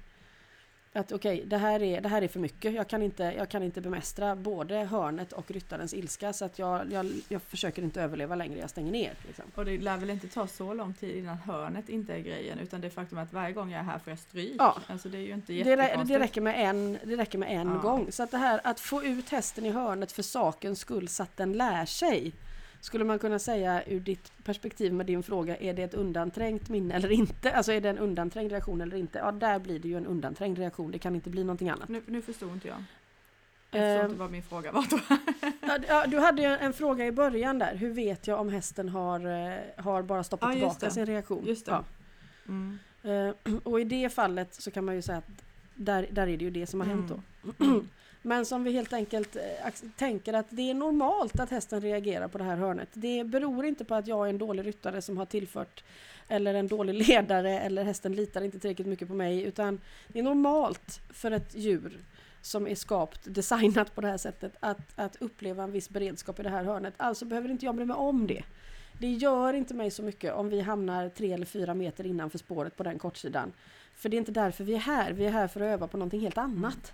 [0.95, 2.75] Att okej, okay, det, här är, det här är för mycket.
[2.75, 6.93] Jag kan inte, jag kan inte bemästra både hörnet och ryttarens ilska så att jag,
[6.93, 9.13] jag, jag försöker inte överleva längre, jag stänger ner.
[9.27, 9.45] Liksom.
[9.55, 12.81] Och det lär väl inte ta så lång tid innan hörnet inte är grejen utan
[12.81, 14.57] det faktum att varje gång jag är här får jag stryk.
[14.59, 14.77] Ja.
[14.87, 17.79] Alltså det är ju inte det, det räcker med en, det räcker med en ja.
[17.79, 18.13] gång.
[18.13, 21.37] Så att det här att få ut hästen i hörnet för sakens skull så att
[21.37, 22.33] den lär sig.
[22.83, 26.95] Skulle man kunna säga ur ditt perspektiv med din fråga, är det ett undanträngt minne
[26.95, 27.53] eller inte?
[27.53, 29.19] Alltså är det en undanträngd reaktion eller inte?
[29.19, 30.91] Ja, där blir det ju en undanträngd reaktion.
[30.91, 31.89] Det kan inte bli någonting annat.
[31.89, 32.85] Nu, nu förstod inte jag.
[33.71, 34.99] Jag förstod inte vad min fråga var då.
[35.89, 37.77] ja, du hade ju en fråga i början där.
[37.77, 41.47] Hur vet jag om hästen har, eh, har bara stoppat ja, tillbaka sin reaktion?
[41.47, 41.73] Just det.
[41.73, 41.85] Ja.
[42.49, 42.79] Mm.
[43.03, 46.45] Eh, och i det fallet så kan man ju säga att där, där är det
[46.45, 47.21] ju det som har hänt då.
[47.65, 47.89] Mm.
[48.23, 49.43] Men som vi helt enkelt eh,
[49.97, 52.89] tänker att det är normalt att hästen reagerar på det här hörnet.
[52.93, 55.85] Det beror inte på att jag är en dålig ryttare som har tillfört
[56.29, 60.23] eller en dålig ledare eller hästen litar inte tillräckligt mycket på mig utan det är
[60.23, 61.99] normalt för ett djur
[62.43, 66.43] som är skapt, designat på det här sättet att, att uppleva en viss beredskap i
[66.43, 66.95] det här hörnet.
[66.97, 68.43] Alltså behöver inte jag bry mig om det.
[68.99, 72.77] Det gör inte mig så mycket om vi hamnar tre eller fyra meter innanför spåret
[72.77, 73.53] på den kortsidan.
[73.95, 75.97] För det är inte därför vi är här, vi är här för att öva på
[75.97, 76.93] någonting helt annat.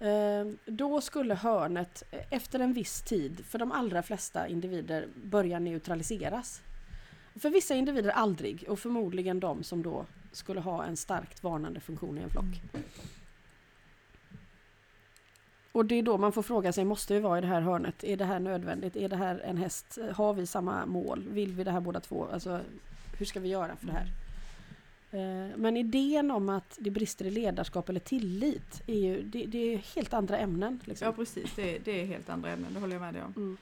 [0.00, 0.58] Mm.
[0.66, 6.62] då skulle hörnet efter en viss tid för de allra flesta individer börja neutraliseras.
[7.34, 12.18] För vissa individer aldrig och förmodligen de som då skulle ha en starkt varnande funktion
[12.18, 12.44] i en flock.
[12.44, 12.84] Mm.
[15.72, 18.04] Och det är då man får fråga sig, måste vi vara i det här hörnet?
[18.04, 18.96] Är det här nödvändigt?
[18.96, 19.98] Är det här en häst?
[20.14, 21.28] Har vi samma mål?
[21.28, 22.28] Vill vi det här båda två?
[22.32, 22.60] Alltså,
[23.18, 24.06] hur ska vi göra för det här?
[25.16, 29.58] Eh, men idén om att det brister i ledarskap eller tillit är ju det, det
[29.58, 30.80] är helt andra ämnen.
[30.84, 31.06] Liksom.
[31.06, 33.32] Ja precis, det, det, är helt andra ämnen, det håller jag med dig om.
[33.36, 33.56] Mm.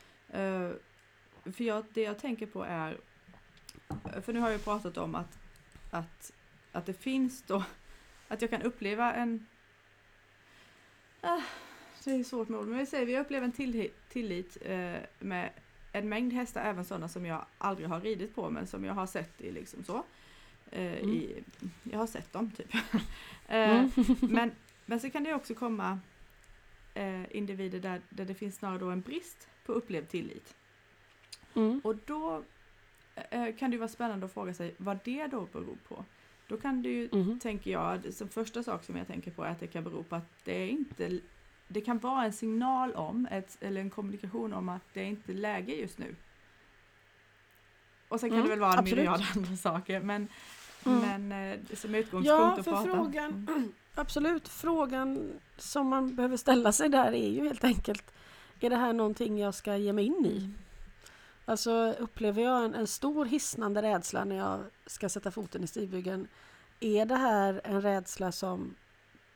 [0.65, 0.73] Uh,
[1.53, 2.97] för jag, det jag tänker på är,
[4.23, 5.39] för nu har jag pratat om att,
[5.91, 6.33] att,
[6.73, 7.65] att det finns då,
[8.29, 9.47] att jag kan uppleva en,
[11.25, 11.45] uh,
[12.05, 15.51] det är svårt med ord, men vi säger vi upplever en tillit, tillit uh, med
[15.93, 19.07] en mängd hästar, även sådana som jag aldrig har ridit på men som jag har
[19.07, 20.05] sett i liksom så.
[20.71, 21.11] Eh, mm.
[21.11, 21.45] i,
[21.83, 22.75] jag har sett dem typ.
[23.49, 23.91] Eh, mm.
[24.21, 24.53] men,
[24.87, 25.99] men så kan det också komma
[26.95, 30.55] eh, individer där, där det finns snarare då en brist på upplevd tillit.
[31.55, 31.81] Mm.
[31.85, 32.43] Och då
[33.31, 36.05] eh, kan det vara spännande att fråga sig vad det då beror på.
[36.49, 37.41] Då kan det ju, mm.
[37.41, 40.17] tänker jag, som första sak som jag tänker på är att det kan bero på
[40.17, 41.21] att det är inte
[41.69, 45.33] det kan vara en signal om, ett, eller en kommunikation om att det är inte
[45.33, 46.17] läge just nu.
[48.09, 49.05] Och sen kan Mm, det väl vara en absolut.
[49.05, 50.29] myriad andra saker, men,
[50.87, 51.29] Mm.
[51.29, 52.85] men eh, som utgångspunkt Ja, att för prata.
[52.85, 53.73] frågan, Mm.
[53.95, 54.49] absolut.
[54.49, 58.11] Frågan som man behöver ställa sig där är ju helt enkelt,
[58.61, 60.51] är det här någonting jag ska ge mig in i?
[61.45, 66.29] Alltså upplever jag en, en stor hisnande rädsla när jag ska sätta foten i stigbyggen,
[66.81, 68.75] är det här en rädsla som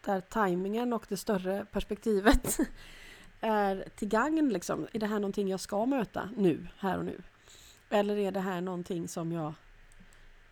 [0.05, 2.59] där tajmingen och det större perspektivet
[3.41, 4.87] är till gagn liksom?
[4.93, 7.23] Är det här någonting jag ska möta nu, här och nu?
[7.91, 9.53] Eller är det här någonting som jag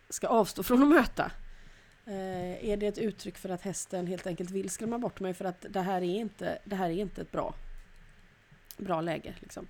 [0.09, 1.31] ska avstå från att möta?
[2.05, 5.45] Eh, är det ett uttryck för att hästen helt enkelt vill skrämma bort mig för
[5.45, 7.53] att det här är inte, det här är inte ett bra,
[8.77, 9.35] bra läge?
[9.39, 9.67] Liksom.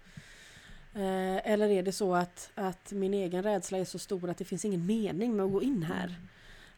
[0.93, 4.45] Eh, eller är det så att, att min egen rädsla är så stor att det
[4.45, 6.15] finns ingen mening med att gå in här?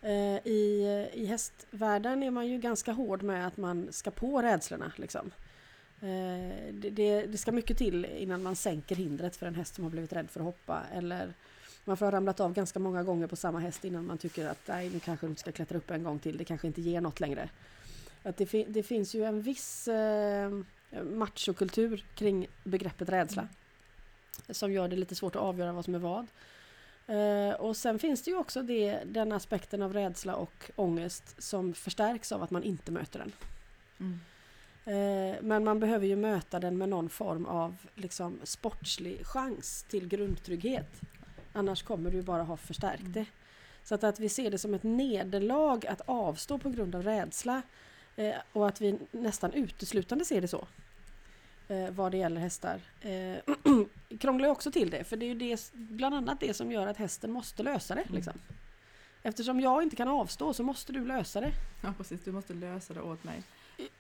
[0.02, 4.92] Eh, I, I hästvärlden är man ju ganska hård med att man ska på rädslorna.
[4.96, 5.32] Liksom.
[6.02, 9.84] Eh, det, det, det ska mycket till innan man sänker hindret för en häst som
[9.84, 10.84] har blivit rädd för att hoppa.
[10.94, 11.34] Eller
[11.90, 14.68] man får ha ramlat av ganska många gånger på samma häst innan man tycker att
[14.68, 16.38] nej, nu kanske du ska klättra upp en gång till.
[16.38, 17.50] Det kanske inte ger något längre.
[18.24, 20.52] Att det, fi- det finns ju en viss eh,
[21.04, 23.48] machokultur kring begreppet rädsla.
[24.50, 26.28] Som gör det lite svårt att avgöra vad som är vad.
[27.08, 31.74] Eh, och sen finns det ju också det, den aspekten av rädsla och ångest som
[31.74, 33.32] förstärks av att man inte möter den.
[34.00, 34.20] Mm.
[34.86, 40.08] Eh, men man behöver ju möta den med någon form av liksom, sportslig chans till
[40.08, 41.02] grundtrygghet.
[41.54, 43.12] Annars kommer du bara ha förstärkt Mm.
[43.14, 43.26] det.
[43.84, 47.62] Så att, att vi ser det som ett nederlag att avstå på grund av rädsla
[48.16, 50.68] eh, och att vi nästan uteslutande ser det så.
[51.68, 52.80] Eh, vad det gäller hästar.
[53.02, 53.56] Eh,
[54.20, 56.98] krånglar också till det för det är ju det, bland annat det som gör att
[56.98, 58.02] hästen måste lösa det.
[58.02, 58.16] Mm.
[58.16, 58.34] Liksom.
[59.24, 61.52] Eftersom jag inte kan avstå så måste du lösa det.
[61.84, 63.44] Ja precis, du måste lösa det åt mig.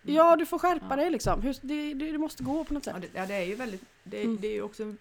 [0.01, 0.95] Ja, du får skärpa Ja.
[0.95, 1.41] dig liksom.
[1.41, 2.93] Hur, det, det, det måste gå på något sätt.
[2.95, 4.37] Ja det, ja, det är ju väldigt, det, Mm.
[4.41, 4.95] det är ju också,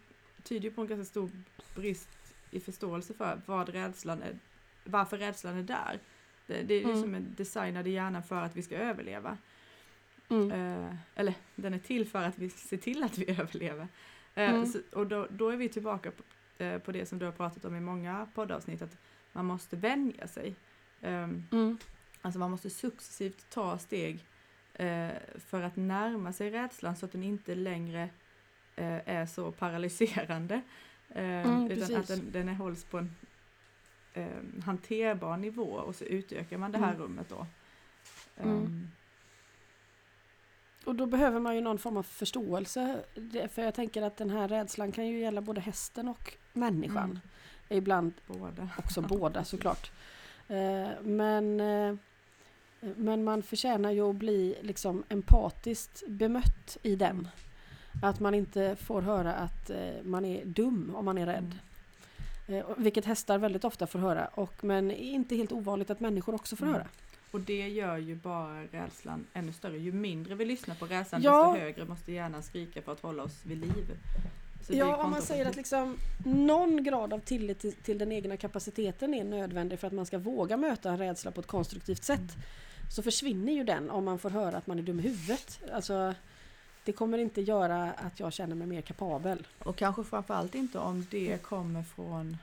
[0.45, 1.31] tyder på en ganska stor
[1.75, 2.09] brist
[2.51, 4.39] i förståelse för vad rädslan är,
[4.85, 5.99] varför rädslan är där.
[6.47, 7.01] Det, det är Mm.
[7.03, 9.37] som en designad i hjärnan för att vi ska överleva.
[10.29, 10.51] Mm.
[10.53, 13.89] Eh, eller den är till för att vi ser till att vi överlever.
[14.35, 14.67] Eh, Mm.
[14.67, 16.23] så, och då, då är vi tillbaka på,
[16.65, 18.97] eh, på det som du har pratat om i många poddavsnitt, att
[19.33, 20.55] man måste vänja sig.
[21.03, 21.79] Ehm, Mm.
[22.23, 24.25] Alltså man måste successivt ta steg
[24.75, 28.03] eh, för att närma sig rädslan så att den inte längre
[28.77, 30.61] eh, är så paralyserande.
[31.15, 31.97] Eh, Mm, utan precis.
[31.97, 33.11] att den, den är, hålls på en
[34.15, 34.27] eh,
[34.65, 37.03] hanterbar nivå och så utökar man det här Mm.
[37.03, 37.47] rummet då.
[38.37, 38.57] Mm.
[38.57, 38.91] Ehm,
[40.85, 43.05] Och då behöver man ju någon form av förståelse.
[43.53, 47.05] För jag tänker att den här rädslan kan ju gälla både hästen och människan.
[47.11, 47.19] Mm.
[47.69, 48.69] Ibland båda.
[48.79, 49.91] också båda såklart.
[50.49, 51.95] Eh, Men, eh,
[52.81, 57.29] men man förtjänar ju att bli liksom empatiskt bemött i den.
[58.03, 61.55] Att man inte får höra att eh, man är dum om man är rädd.
[62.49, 62.61] Mm.
[62.61, 64.27] Eh, Vilket hästar väldigt ofta får höra.
[64.27, 66.75] Och, men inte helt ovanligt att människor också får Mm.
[66.75, 66.87] höra.
[67.31, 69.79] Och det gör ju bara rädslan ännu större.
[69.79, 71.47] Ju mindre vi lyssnar på rädslan Ja.
[71.53, 73.91] desto högre måste hjärnan skrika för att hålla oss vid liv.
[74.67, 78.37] Så Ja, om man säger att liksom någon grad av tillit till, till den egna
[78.37, 82.19] kapaciteten är nödvändig för att man ska våga möta en rädsla på ett konstruktivt sätt.
[82.19, 82.31] Mm.
[82.91, 85.61] Så försvinner ju den om man får höra att man är dum i huvudet.
[85.73, 86.15] Alltså,
[86.89, 89.47] det kommer inte göra att jag känner mig mer kapabel.
[89.59, 92.37] Och kanske framförallt inte om det kommer från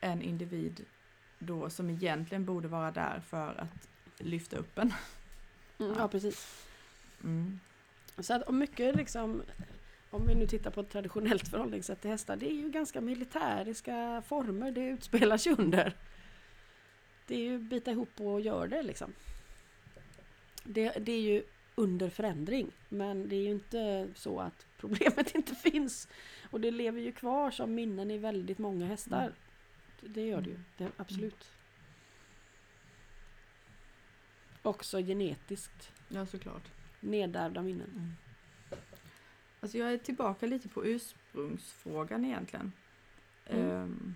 [0.00, 0.84] en individ
[1.38, 4.94] då som egentligen borde vara där för att lyfta upp en.
[5.78, 6.66] Mm, ja, precis.
[7.24, 7.60] Mm.
[8.18, 9.42] Så att, och mycket liksom,
[10.10, 14.22] om vi nu tittar på ett traditionellt förhållningssätt till hästar, det är ju ganska militäriska
[14.26, 15.96] former det utspelar sig under.
[17.26, 19.12] Det är ju bita ihop och gör det liksom.
[20.64, 21.42] Det, det är ju
[21.74, 26.08] under förändring, men det är ju inte så att problemet inte finns.
[26.50, 29.22] Och det lever ju kvar som minnen i väldigt många hästar.
[29.22, 30.12] Mm.
[30.14, 31.50] Det gör det ju, det, absolut.
[34.62, 36.70] Också genetiskt Ja, såklart.
[37.00, 37.90] nedärvda minnen.
[37.90, 38.12] Mm.
[39.60, 42.72] Alltså jag är tillbaka lite på ursprungsfrågan egentligen.
[43.46, 43.70] Mm.
[43.70, 44.14] Ehm,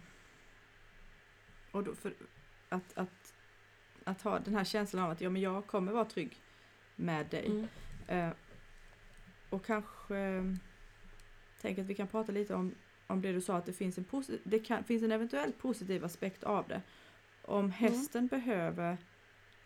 [1.70, 2.14] och då för
[2.68, 3.34] att, att,
[4.04, 6.42] att ha den här känslan av att ja, men jag kommer vara trygg
[6.96, 7.46] med dig.
[7.46, 7.68] Mm.
[8.06, 8.32] Eh,
[9.50, 10.44] och kanske eh,
[11.60, 12.74] tänk att vi kan prata lite om,
[13.06, 14.04] om det du sa att det finns en,
[14.44, 16.82] det kan, finns en eventuellt positiv aspekt av det.
[17.42, 18.96] Om hästen behöver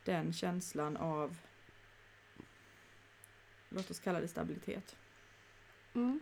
[0.05, 1.37] den känslan av
[3.69, 4.97] låt oss kalla det stabilitet.
[5.95, 6.21] Mm.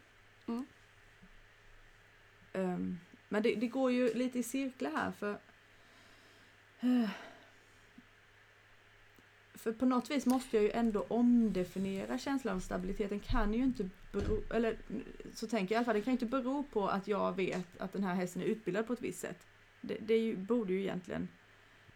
[2.52, 5.38] Ehm, men det, det går ju lite i cirklar här för
[6.80, 7.10] eh,
[9.58, 13.10] för på något vis måste jag ju ändå omdefiniera känslan av stabilitet.
[13.10, 14.76] Den kan ju inte bero, eller
[15.34, 17.80] så tänker jag i alla fall, den kan ju inte bero på att jag vet
[17.80, 19.46] att den här hästen är utbildad på ett visst sätt.
[19.80, 21.28] Det, det ju, borde ju egentligen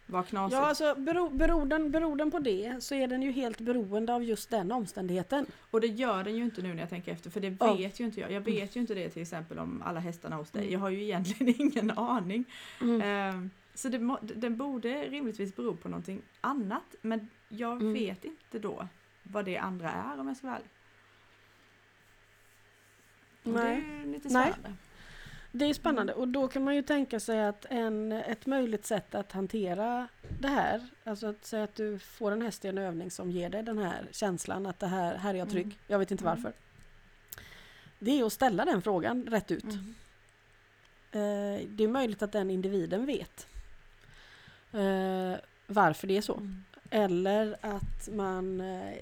[0.07, 0.61] vara knasigt.
[0.61, 4.15] Ja, alltså beror, beror, den, beror den på det så är den ju helt beroende
[4.15, 5.47] av just den omständigheten.
[5.71, 8.05] Och det gör den ju inte nu när jag tänker efter för det vet ju
[8.05, 8.33] inte jag.
[8.33, 10.63] Jag vet ju inte det till exempel om alla hästarna hos dig.
[10.63, 10.73] Mm.
[10.73, 12.45] Jag har ju egentligen ingen aning.
[12.81, 13.01] Mm.
[13.03, 17.93] Ehm, så det, den borde rimligtvis bero på någonting annat men jag Mm.
[17.93, 18.89] vet inte då
[19.23, 20.69] vad det andra är om jag ska vara ärlig.
[23.45, 23.99] Och Det är Nej.
[24.05, 24.53] ju lite Nej.
[24.53, 24.77] spännande.
[25.55, 29.15] Det är spännande och då kan man ju tänka sig att en, ett möjligt sätt
[29.15, 30.09] att hantera
[30.41, 33.51] det här, alltså att säga att du får en häst i en övning som ger
[33.51, 35.77] dig den här känslan att det här, här är jag trygg, Mm.
[35.87, 36.35] jag vet inte Mm.
[36.37, 36.53] varför.
[37.99, 39.65] Det är att ställa den frågan rätt ut.
[39.65, 39.95] Mm.
[41.13, 43.47] Eh, det är möjligt att den individen vet
[44.73, 45.35] eh,
[45.67, 46.35] varför det är så.
[46.37, 46.65] Mm.
[46.95, 48.97] Eller att man eh,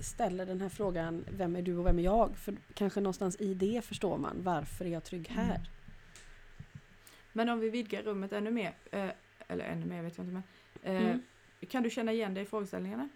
[0.00, 2.36] ställer den här frågan, vem är du och vem är jag?
[2.36, 5.54] För kanske någonstans i det förstår man, varför är jag trygg här?
[5.54, 5.66] Mm.
[7.32, 9.10] Men om vi vidgar rummet ännu mer, eh,
[9.48, 10.42] eller ännu mer vet jag inte men.
[10.96, 11.22] Eh, Mm.
[11.68, 13.08] Kan du känna igen dig i frågeställningarna?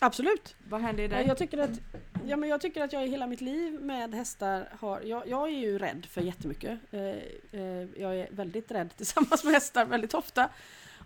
[0.00, 0.56] Absolut!
[0.68, 1.26] Vad händer i dig?
[1.26, 1.80] Jag tycker, att,
[2.26, 5.00] ja, men jag tycker att jag i hela mitt liv med hästar har...
[5.00, 6.78] Jag, jag är ju rädd för jättemycket.
[7.96, 10.50] Jag är väldigt rädd tillsammans med hästar väldigt ofta.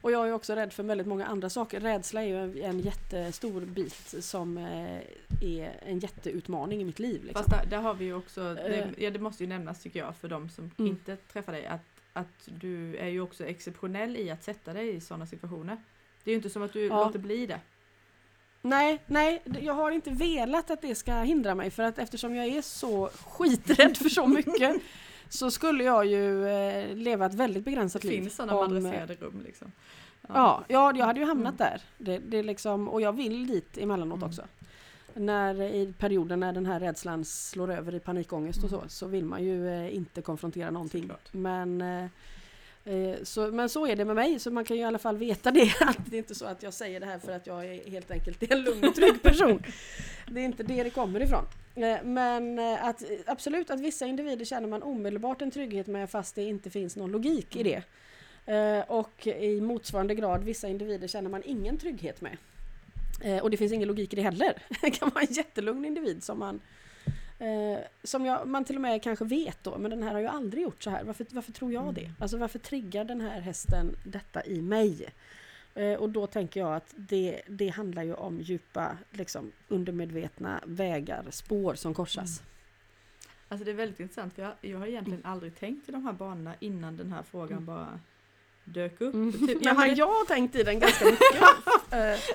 [0.02, 1.80] Och jag är också rädd för väldigt många andra saker.
[1.80, 4.96] Rädsla är ju en, jättestor bit som eh,
[5.40, 7.24] är en jätteutmaning i mitt liv.
[7.24, 7.44] Liksom.
[7.44, 8.54] Fast där, där har vi ju också, Eh.
[8.54, 10.90] det, ja, det måste ju nämnas tycker jag för de som Mm.
[10.90, 11.80] inte träffar dig, att,
[12.12, 15.76] att du är ju också exceptionell i att sätta dig i sådana situationer.
[16.24, 17.04] Det är ju inte som att du Ja.
[17.04, 17.60] låter bli det.
[18.62, 22.46] Nej, nej, jag har inte velat att det ska hindra mig för att eftersom jag
[22.46, 24.76] är så skiträdd för så mycket
[25.33, 28.21] så skulle jag ju eh, leva ett väldigt begränsat Det liv.
[28.23, 29.73] finns sådana om, eh, adresserade rum liksom.
[30.29, 31.71] Ja, ja, jag hade ju hamnat Mm.
[31.73, 31.81] där.
[31.99, 34.29] Det, det liksom, och jag vill dit emellanåt Mm.
[34.29, 34.42] också.
[35.14, 38.88] När, I perioder när den här rädslan slår över i panikångest och så, Mm.
[38.88, 41.03] så vill man ju eh, inte konfrontera någonting.
[41.03, 41.29] Såklart.
[41.33, 42.09] Men, eh, eh,
[42.85, 45.16] Eh, så, men så är det med mig, så man kan ju i alla fall
[45.16, 45.75] veta det.
[45.81, 48.11] Att det är inte så att jag säger det här för att jag är helt
[48.11, 49.62] enkelt är en lugn och trygg person.
[50.27, 51.45] Det är inte det det kommer ifrån.
[51.75, 56.35] Eh, men eh, att, absolut att vissa individer känner man omedelbart en trygghet med fast
[56.35, 57.83] det inte finns någon logik i det.
[58.88, 62.37] Och i motsvarande grad vissa individer känner man ingen trygghet med.
[63.42, 64.62] Och det finns ingen logik i det heller.
[64.83, 66.61] Det kan vara en jättelugn individ som man
[67.46, 70.26] eh, som jag, man till och med kanske vet då, men den här har ju
[70.26, 71.05] aldrig gjort så här.
[71.05, 71.94] Varför, varför tror jag Mm.
[71.94, 72.11] det?
[72.18, 75.09] Alltså varför triggar den här hästen detta i mig?
[75.74, 81.26] Eh, och då tänker jag att det, det handlar ju om djupa, liksom, undermedvetna vägar,
[81.31, 82.42] spår som korsas.
[83.48, 86.12] Alltså det är väldigt intressant för jag, jag har egentligen aldrig tänkt i de här
[86.12, 87.64] banorna innan den här frågan Mm.
[87.66, 88.00] bara
[88.64, 89.14] dök upp.
[89.14, 89.33] Mm.
[89.33, 91.42] Typ, Jag, jag hade, jag har tänkt i den ganska mycket.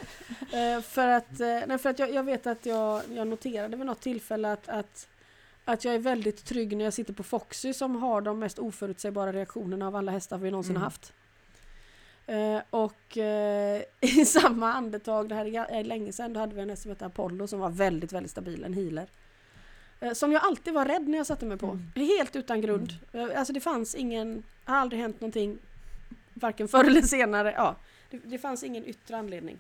[0.54, 3.86] Eh, för att, eh, nej, för att jag, jag vet att jag, jag noterade vid
[3.86, 5.08] något tillfälle att, att,
[5.66, 9.34] att jag är väldigt trygg när jag sitter på Foxy som har de mest oförutsägbara
[9.34, 10.82] reaktionerna av alla hästar vi någonsin Mm.
[10.82, 11.14] har haft.
[12.28, 13.18] Eh, och
[14.20, 17.06] i samma andetag, det här är länge sedan, då hade vi en häst som hette
[17.06, 19.08] Apollo som var väldigt, väldigt stabil, en healer.
[20.14, 21.66] Som jag alltid var rädd när jag satte mig på.
[21.68, 21.92] Mm.
[21.96, 22.94] Helt utan grund.
[23.14, 25.58] Eh, Alltså det fanns ingen, har aldrig hänt någonting,
[26.40, 27.54] varken förr eller senare.
[27.58, 27.76] Ja,
[28.10, 29.58] det, det fanns ingen yttre anledning.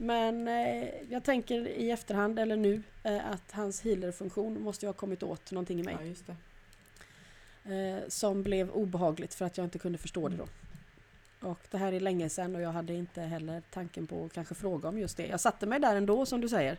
[0.00, 4.98] Men eh, jag tänker i efterhand, eller nu, eh, att hans healerfunktion måste jag ha
[4.98, 5.96] kommit åt någonting i mig.
[6.00, 6.36] ja, just det.
[7.64, 10.46] Eh, som blev obehagligt för att jag inte kunde förstå det då.
[11.48, 14.54] Och det här är länge sedan och jag hade inte heller tanken på att kanske
[14.54, 15.26] fråga om just det.
[15.26, 16.76] Jag satte mig där ändå som du säger.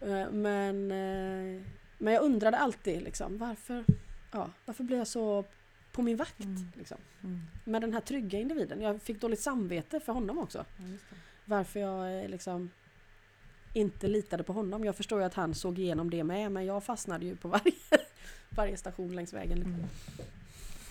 [0.00, 1.62] Eh, men, eh,
[1.98, 3.84] men jag undrade alltid liksom varför,
[4.32, 5.44] ja, varför blir jag så
[5.92, 6.40] på min vakt?
[6.40, 6.72] Mm.
[6.78, 6.96] Liksom.
[7.24, 7.40] Mm.
[7.64, 8.80] Med den här trygga individen.
[8.80, 10.64] Jag fick dåligt samvete för honom också.
[10.76, 10.84] Ja.
[11.44, 12.70] Varför jag eh, liksom
[13.74, 14.84] inte litade på honom.
[14.84, 17.72] Jag förstår ju att han såg igenom det med men jag fastnade ju på varje,
[18.48, 19.58] varje station längs vägen.
[19.58, 19.84] Liksom.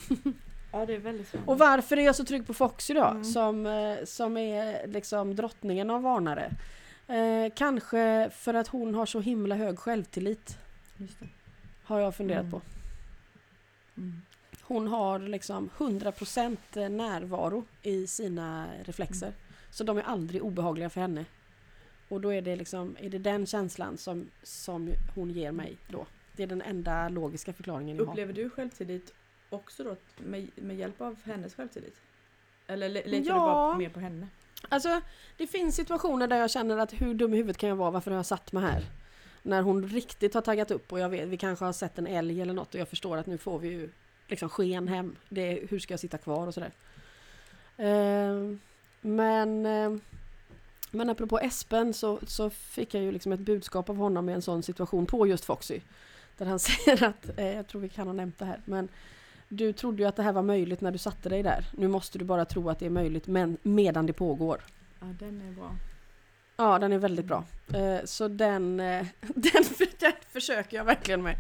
[0.10, 0.38] Mm.
[0.72, 1.52] ja det är väldigt spännande.
[1.52, 3.06] Och varför är jag så trygg på Foxy då?
[3.06, 3.24] Mm.
[3.24, 6.52] Som, eh, som är liksom drottningen av varnare.
[7.08, 10.58] Eh, kanske för att hon har så himla hög självtillit.
[11.84, 12.52] Har jag funderat Mm.
[12.52, 12.62] på.
[13.98, 14.22] Mm.
[14.70, 19.28] Hon har liksom 100% närvaro i sina reflexer.
[19.28, 19.40] Mm.
[19.72, 21.26] Så de är aldrig obehagliga för henne.
[22.10, 26.06] Och då är det liksom, är det den känslan som, som hon ger mig då.
[26.36, 28.12] Det är den enda logiska förklaringen jag har.
[28.14, 29.14] Upplever du självtillit
[29.50, 31.96] också då med, med hjälp av hennes självtillit?
[32.68, 33.34] Eller le- litar Ja.
[33.34, 34.28] du bara mer på henne?
[34.70, 35.02] Alltså,
[35.38, 37.92] det finns situationer där jag känner att hur dum i huvudet kan jag vara?
[37.92, 38.84] Varför har jag satt mig här?
[39.44, 42.42] När hon riktigt har taggat upp och jag vet, vi kanske har sett en älg
[42.42, 43.90] eller något och jag förstår att nu får vi ju
[44.30, 45.16] liksom sken hem.
[45.30, 46.72] Det, hur ska jag sitta kvar och sådär.
[47.78, 48.56] Eh,
[49.02, 49.92] men, eh,
[50.92, 54.42] Men apropå Espen så, så fick jag ju liksom ett budskap av honom i en
[54.42, 55.80] sån situation på just Foxy.
[56.38, 58.88] Där han säger att, eh, jag tror vi kan ha nämnt det här, men
[59.48, 61.66] du trodde ju att det här var möjligt när du satte dig där.
[61.78, 64.62] Nu måste du bara tro att det är möjligt men medan det pågår.
[65.00, 65.76] Ja, den är bra.
[66.58, 67.44] Ja, den är väldigt bra.
[67.74, 69.64] Eh, så den, eh, den,
[70.00, 71.36] den försöker jag verkligen med.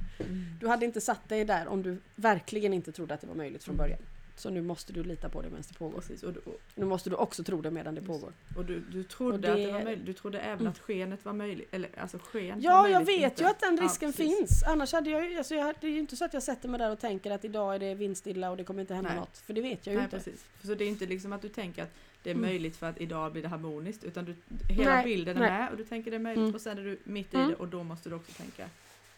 [0.59, 3.63] Du hade inte satt dig där om du verkligen inte trodde att det var möjligt
[3.63, 3.99] från början.
[4.35, 5.99] Så nu måste du lita på det medan det pågår.
[5.99, 8.31] Precis, och, du- och, Nu måste du också tro det medan det pågår.
[8.57, 10.05] och du, du trodde Och det- att det var möjligt.
[10.05, 10.71] Du trodde även Mm.
[10.71, 11.67] att skenet var möjligt.
[11.71, 14.37] Eller alltså sken var Ja, jag vet inte- ju att den Ja, risken precis.
[14.37, 14.63] finns.
[14.67, 16.79] Annars hade jag ju, alltså jag, det är ju inte så att jag sätter mig
[16.79, 19.19] där och tänker att idag är det vindstilla och det kommer inte hända Nej.
[19.19, 19.37] något.
[19.37, 20.17] För det vet jag ju Nej, inte.
[20.17, 20.45] precis.
[20.63, 21.93] Så det är inte liksom att du tänker att
[22.23, 22.49] det är Mm.
[22.49, 24.03] möjligt för att idag blir det harmoniskt.
[24.03, 24.35] Utan du,
[24.73, 26.55] hela Nej, bilden är med och du tänker det är möjligt Mm.
[26.55, 27.49] och sen är du mitt i Mm.
[27.49, 28.65] det och då måste du också tänka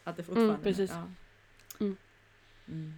[0.03, 0.91] att det fortfarande Mm, precis.
[0.91, 1.07] ja.
[1.79, 1.97] Mm.
[2.67, 2.93] Mm.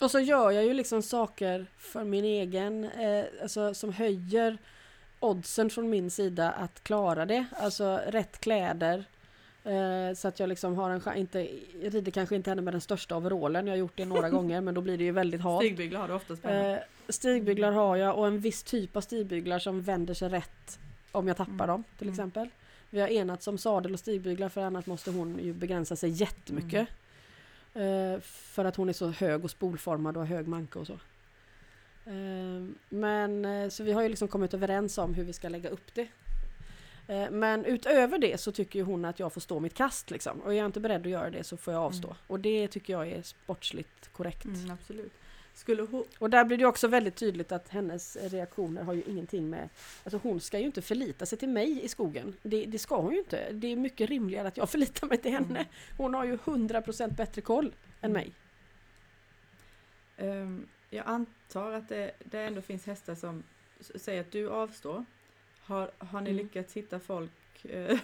[0.00, 4.58] Och så gör jag ju liksom saker för min egen, eh, alltså som höjer
[5.20, 7.44] oddsen från min sida att klara det.
[7.56, 9.04] Alltså rätt kläder.
[9.64, 11.38] Eh, så att jag liksom har en chans, inte,
[11.82, 14.60] jag rider kanske inte henne med den största overallen, jag har gjort det några gånger
[14.60, 15.64] men då blir det ju väldigt halt.
[15.64, 16.48] Stigbyglar har du oftast på.
[16.48, 20.78] Eh, stigbyglar har jag och en viss typ av stigbyglar som vänder sig rätt
[21.12, 21.66] om jag tappar Mm.
[21.66, 22.12] dem till Mm.
[22.14, 22.48] exempel.
[22.94, 26.88] Vi har enats om sadel och stigbyglar för annars måste hon ju begränsa sig jättemycket.
[27.74, 28.14] Mm.
[28.14, 30.92] Eh, för att hon är så hög och spolformad och har hög manke och så.
[32.06, 35.68] Eh, men eh, så vi har ju liksom kommit överens om hur vi ska lägga
[35.68, 36.08] upp det.
[37.08, 40.40] Eh, men utöver det så tycker ju hon att jag får stå mitt kast liksom.
[40.40, 42.08] Och är jag inte beredd att göra det så får jag avstå.
[42.08, 42.18] Mm.
[42.26, 44.44] Och det tycker jag är sportsligt korrekt.
[44.44, 45.12] Mm, absolut.
[45.54, 49.50] Skulle hon, Och där blir det också väldigt tydligt att hennes reaktioner har ju ingenting
[49.50, 49.68] med...
[50.04, 52.36] Alltså hon ska ju inte förlita sig till mig i skogen.
[52.42, 53.52] Det, det ska hon ju inte.
[53.52, 55.58] Det är mycket rimligare att jag förlitar mig till henne.
[55.58, 55.64] Mm.
[55.96, 58.32] Hon har ju 100% bättre koll än mig.
[60.16, 63.42] Ehm, jag antar att det, det ändå finns hästar som
[63.80, 65.04] säger att du avstår.
[65.60, 66.42] Har, har ni Mm.
[66.44, 67.30] lyckats hitta folk?
[67.64, 67.98] Eh,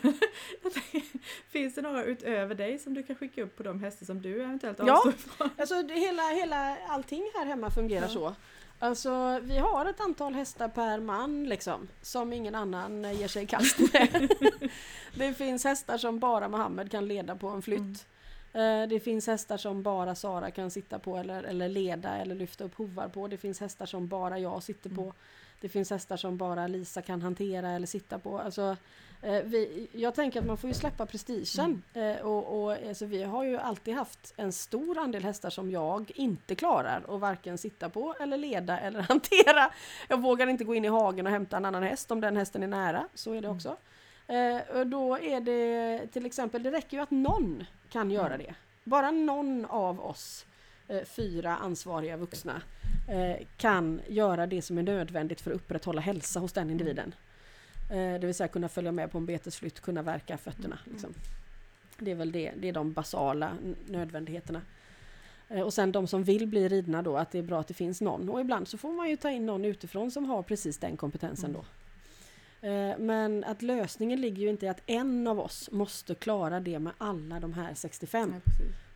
[1.50, 4.42] finns det några utöver dig som du kan skicka upp på de hästar som du
[4.42, 4.94] eventuellt Ja.
[4.96, 5.50] avstår ifrån?
[5.58, 8.08] Alltså det, hela, hela, allting här hemma fungerar Ja.
[8.08, 8.34] så.
[8.82, 11.88] Alltså vi har ett antal hästar per man liksom.
[12.02, 14.28] Som ingen annan eh, ger sig i kast med.
[15.14, 18.06] det finns hästar som bara Mohammed kan leda på en flytt.
[18.52, 22.64] Eh, Det finns hästar som bara Sara kan sitta på eller, eller leda eller lyfta
[22.64, 23.28] upp hovar på.
[23.28, 25.12] Det finns hästar som bara jag sitter på.
[25.60, 25.68] Mm.
[25.68, 28.38] Det finns hästar som bara Lisa kan hantera eller sitta på.
[28.38, 28.76] Alltså,
[29.22, 31.82] eh, vi, jag tänker att man får ju släppa prestigen.
[31.94, 36.10] Eh, och, och, alltså, vi har ju alltid haft en stor andel hästar som jag
[36.14, 39.70] inte klarar att varken sitta på eller leda eller hantera.
[40.08, 42.62] Jag vågar inte gå in i hagen och hämta en annan häst om den hästen
[42.62, 43.08] är nära.
[43.14, 43.56] Så är det Mm.
[43.56, 43.76] också.
[44.74, 48.38] Och då är det till exempel, det räcker ju att någon kan göra Mm.
[48.46, 48.54] det.
[48.84, 50.46] Bara någon av oss
[51.04, 52.62] fyra ansvariga vuxna
[53.08, 57.14] eh, kan göra det som är nödvändigt för att upprätthålla hälsa hos den individen.
[57.90, 60.78] Eh, det vill säga kunna följa med på en betesflytt, kunna verka fötterna.
[60.84, 60.92] Mm.
[60.92, 61.14] Liksom.
[61.98, 63.52] Det är väl det, det är de basala
[63.86, 64.60] nödvändigheterna.
[65.48, 67.74] Eh, Och sen de som vill bli ridna då, att det är bra att det
[67.74, 68.28] finns någon.
[68.28, 71.50] Och ibland så får man ju ta in någon utifrån som har precis den kompetensen
[71.50, 71.62] Mm.
[71.62, 71.66] då.
[72.68, 76.78] Eh, Men att lösningen ligger ju inte i att en av oss måste klara det
[76.78, 78.28] med alla de här 65.
[78.30, 78.40] Nej.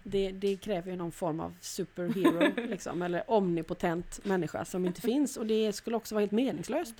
[0.06, 5.36] Det, det kräver ju någon form av superhero liksom, eller omnipotent människa som inte finns
[5.36, 6.94] och det skulle också vara helt meningslöst.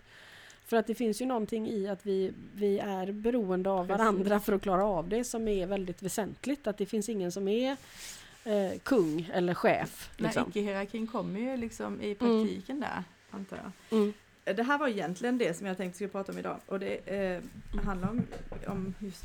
[0.67, 3.99] För att det finns ju någonting i att vi, vi är beroende av Precis.
[3.99, 6.67] varandra för att klara av det som är väldigt väsentligt.
[6.67, 7.77] Att det finns ingen som är
[8.45, 10.11] eh, kung eller chef.
[10.17, 10.49] Liksom.
[10.49, 13.99] icke-hierarkin kommer ju liksom i praktiken där, antar jag.
[13.99, 14.13] Mm.
[14.45, 17.43] Det här var egentligen det som jag tänkte skulle prata om idag och det eh,
[17.85, 18.23] handlar om,
[18.67, 19.25] om just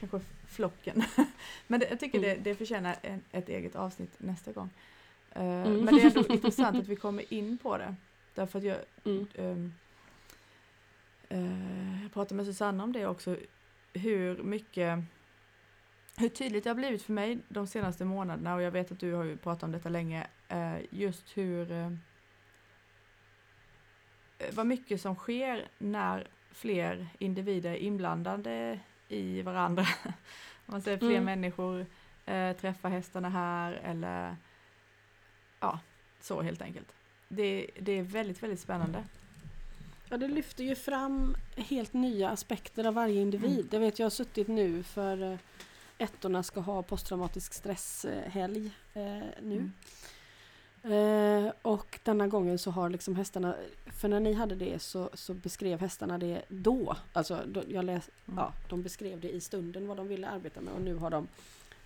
[0.00, 1.02] kanske flocken.
[1.66, 2.42] Men det, jag tycker det, Mm.
[2.42, 4.70] det förtjänar en, ett eget avsnitt nästa gång.
[5.32, 5.80] Eh, Mm.
[5.84, 7.94] Men det är ändå intressant att vi kommer in på det.
[8.34, 9.26] Därför att jag, Mm.
[9.34, 9.72] ehm,
[11.28, 13.36] eh, jag pratade med Susanna om det också,
[13.92, 14.98] hur mycket
[16.16, 19.12] hur tydligt det har blivit för mig de senaste månaderna och jag vet att du
[19.12, 21.66] har ju pratat om detta länge, eh, just hur
[24.52, 29.86] vad mycket som sker när fler individer är inblandade i varandra.
[30.66, 31.24] Om man säger fler Mm.
[31.24, 31.86] människor
[32.26, 34.36] eh, träffar hästarna här eller
[35.60, 35.80] ja,
[36.20, 36.92] så helt enkelt.
[37.28, 39.04] Det, det är väldigt, väldigt spännande.
[40.08, 43.58] Ja, det lyfter ju fram helt nya aspekter av varje individ.
[43.58, 43.68] Mm.
[43.70, 45.38] Jag vet, jag har suttit nu för eh,
[45.98, 49.02] ettorna ska ha posttraumatisk stresshelg eh,
[49.42, 49.56] nu.
[49.56, 49.72] Mm.
[50.84, 53.54] Eh, och denna gången så har liksom hästarna,
[53.86, 56.96] för när ni hade det så, så beskrev hästarna det då.
[57.12, 58.38] Alltså då, jag läs, Mm.
[58.38, 61.28] ja, de beskrev det i stunden vad de ville arbeta med och nu har de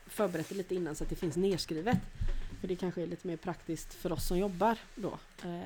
[0.07, 1.99] förberett det lite innan så att det finns nedskrivet.
[2.61, 5.19] För det kanske är lite mer praktiskt för oss som jobbar då.
[5.45, 5.63] Eh,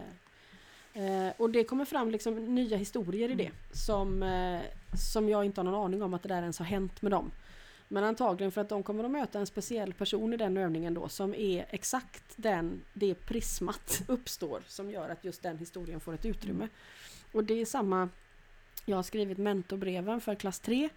[0.94, 3.54] Eh, och det kommer fram liksom nya historier i det Mm.
[3.72, 4.60] som, eh,
[5.12, 7.30] som jag inte har någon aning om att det där ens har hänt med dem.
[7.92, 11.08] Men antagligen för att de kommer att möta en speciell person i den övningen då
[11.08, 16.24] som är exakt den, det prismat uppstår som gör att just den historien får ett
[16.24, 16.68] utrymme.
[17.32, 18.08] Och det är samma,
[18.84, 20.88] jag har skrivit mentorbreven för klass 3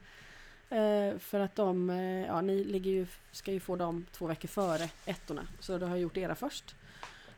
[0.69, 4.47] eh, för att de, eh, ja ni ligger ju, ska ju få dem två veckor
[4.47, 6.75] före ettorna så då har jag gjort era först.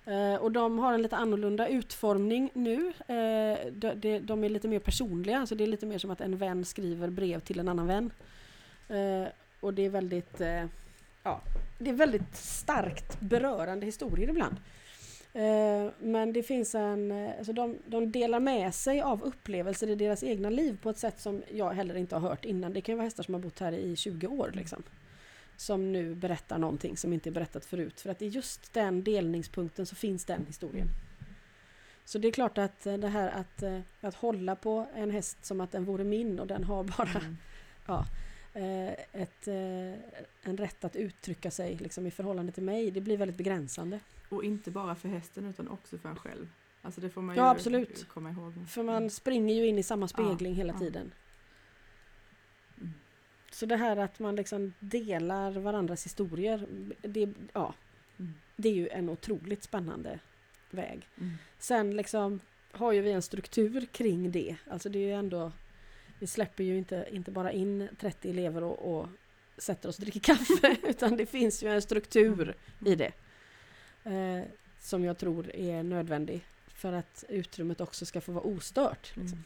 [0.06, 2.94] Eh, och de har en lite annorlunda utformning nu.
[4.22, 7.10] De är lite mer personliga, så det är lite mer som att en vän skriver
[7.10, 8.12] brev till en annan vän.
[9.60, 10.66] Och det är väldigt, eh,
[11.24, 11.42] ja,
[11.78, 14.56] det är väldigt starkt berörande historier ibland.
[15.34, 19.96] Eh, men det finns en, eh, alltså de, de delar med sig av upplevelser i
[19.96, 22.74] deras egna liv på ett sätt som jag heller inte har hört innan.
[22.74, 24.84] Det kan ju vara hästar som har bott här i 20 år liksom.
[25.58, 28.02] Som nu berättar någonting som inte är berättat förut.
[28.02, 30.88] För att i just den delningspunkten så finns den historien.
[32.06, 35.46] Så det är klart att eh, det här att, eh, att hålla på en häst
[35.46, 37.38] som att den vore min och den har bara Mm.
[37.88, 38.06] eh,
[39.12, 39.94] ett, eh,
[40.42, 42.92] en rätt att uttrycka sig liksom, i förhållande till mig.
[42.92, 44.00] Det blir väldigt begränsande.
[44.30, 46.48] Och inte bara för hästen utan också för en själv.
[46.82, 48.08] Alltså det får man Ja, ju absolut.
[48.08, 48.54] komma ihåg.
[48.70, 50.80] För man springer ju in i samma spegling hela ja.
[50.80, 51.12] tiden.
[52.78, 52.94] Mm.
[53.52, 56.68] Så det här att man liksom delar varandras historier,
[57.02, 57.74] det, ja,
[58.20, 58.34] Mm.
[58.56, 60.20] det är ju en otroligt spännande
[60.72, 61.08] väg.
[61.18, 61.34] Mm.
[61.60, 62.40] Sen liksom
[62.72, 64.56] har ju vi en struktur kring det.
[64.70, 65.52] Alltså det är ju ändå,
[66.20, 69.08] vi släpper ju inte, inte bara in 30 elever och, och
[69.58, 72.56] sätter oss och dricker kaffe, utan det finns ju en struktur
[72.86, 73.12] i det.
[74.04, 74.44] Eh,
[74.80, 79.12] som jag tror är nödvändig för att utrymmet också ska få vara ostört.
[79.16, 79.38] Liksom.
[79.38, 79.44] Mm.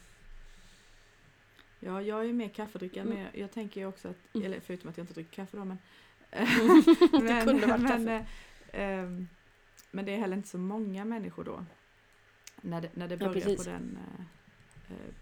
[1.80, 3.14] Ja, jag är mer kaffedrickare Mm.
[3.14, 4.46] men jag, jag tänker ju också att, Mm.
[4.46, 5.78] eller förutom att jag inte dricker kaffe då men
[6.30, 8.26] det kunde varit men, kaffe.
[8.72, 9.28] eh, ehm,
[9.90, 11.64] men det är heller inte så många människor då.
[12.60, 13.64] När det, när det Ja, börjar på precis.
[13.64, 15.14] den eh, eh,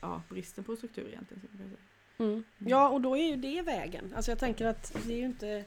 [0.00, 1.42] ja, bristen på struktur egentligen.
[1.56, 2.28] Säga.
[2.30, 2.44] Mm.
[2.58, 4.12] Ja, och då är ju det vägen.
[4.16, 5.64] Alltså jag tänker att det är ju inte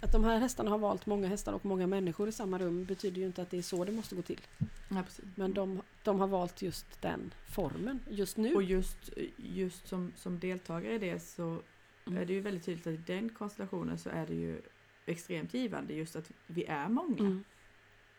[0.00, 3.20] att de här hästarna har valt många hästar och många människor i samma rum betyder
[3.20, 4.40] ju inte att det är så det måste gå till.
[4.88, 5.24] Ja, precis.
[5.34, 8.54] Men de, de har valt just den formen just nu.
[8.54, 11.62] Och just, just som, som deltagare i det så
[12.06, 12.22] Mm.
[12.22, 14.60] är det ju väldigt tydligt att i den konstellationen så är det ju
[15.06, 17.18] extremt givande just att vi är många.
[17.18, 17.44] Mm.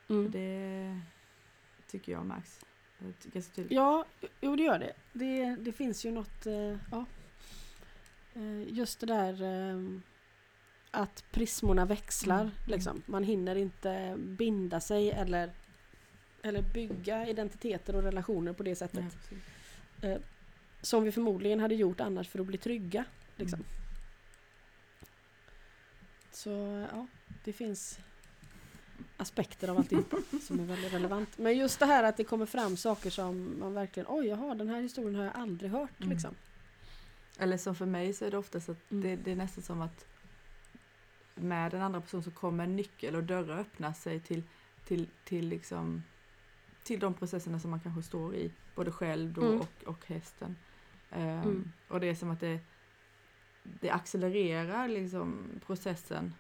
[0.09, 0.32] Mm.
[0.32, 0.99] Det
[1.88, 2.59] tycker jag märks.
[3.22, 3.72] Tydligt.
[3.72, 4.06] Ja,
[4.41, 4.93] jo det gör det.
[5.14, 7.06] Det, det finns ju något, eh, ja.
[8.34, 9.99] Eh, Just det där eh,
[10.91, 12.41] att prismorna växlar.
[12.41, 12.54] Mm.
[12.68, 13.04] Liksom.
[13.06, 15.51] Man hinner inte binda sig eller,
[16.41, 19.04] eller bygga identiteter och relationer på det sättet.
[19.04, 19.20] Ja,
[19.99, 20.28] precis.
[20.82, 23.06] Som vi förmodligen hade gjort annars för att bli trygga.
[23.36, 23.60] Liksom.
[23.60, 23.70] Mm.
[26.32, 26.49] Så
[26.91, 27.08] ja,
[27.43, 27.99] det finns
[29.24, 31.38] aspekter av alltihopa som är väldigt relevant.
[31.38, 34.67] Men just det här att det kommer fram saker som man verkligen, oj jaha den
[34.69, 35.99] här historien har jag aldrig hört.
[35.99, 36.09] Mm.
[36.11, 36.36] Liksom.
[37.39, 39.03] Eller som för mig så är det oftast att Mm.
[39.03, 40.05] det, det är nästan som att
[41.36, 44.43] med en andra person så kommer en nyckel och dörrar öppna sig till,
[44.86, 46.03] till, till, liksom,
[46.84, 49.59] till de processerna som man kanske står i, både själv då Mm.
[49.59, 50.55] och, och hästen.
[51.11, 51.71] Mm.
[51.88, 52.59] Och det är som att det,
[53.63, 56.34] det accelererar liksom processen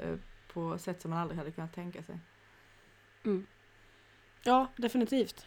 [0.00, 0.14] eh,
[0.52, 2.18] på sätt som man aldrig hade kunnat tänka sig.
[3.24, 3.46] Mm.
[4.42, 5.46] Ja, definitivt.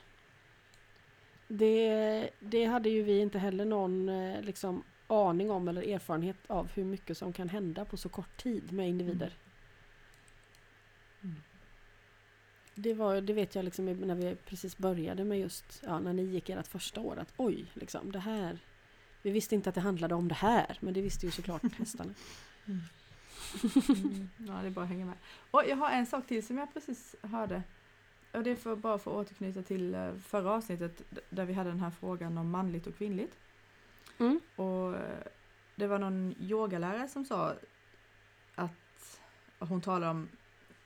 [1.48, 6.68] Det, det hade ju vi inte heller någon eh, liksom, aning om eller erfarenhet av
[6.72, 9.34] hur mycket som kan hända på så kort tid med individer.
[11.24, 11.36] Mm.
[12.76, 16.24] Det, var, det vet jag liksom när vi precis började med just, ja, när ni
[16.24, 18.60] gick ert första år, att oj, liksom det här.
[19.22, 22.14] Vi visste inte att det handlade om det här, men det visste ju såklart hästarna.
[22.66, 22.82] Mm.
[24.38, 25.16] Ja, det är bara att hänga med.
[25.52, 27.64] Och jag har en sak till som jag precis hörde.
[28.32, 31.70] Och det är för, bara för att återknyta till eh, förra avsnittet där vi hade
[31.70, 33.38] den här frågan om manligt och kvinnligt.
[34.18, 34.40] Mm.
[34.56, 35.24] Och eh,
[35.76, 37.54] det var någon yogalärare som sa
[38.56, 39.20] att
[39.60, 40.28] hon talade om,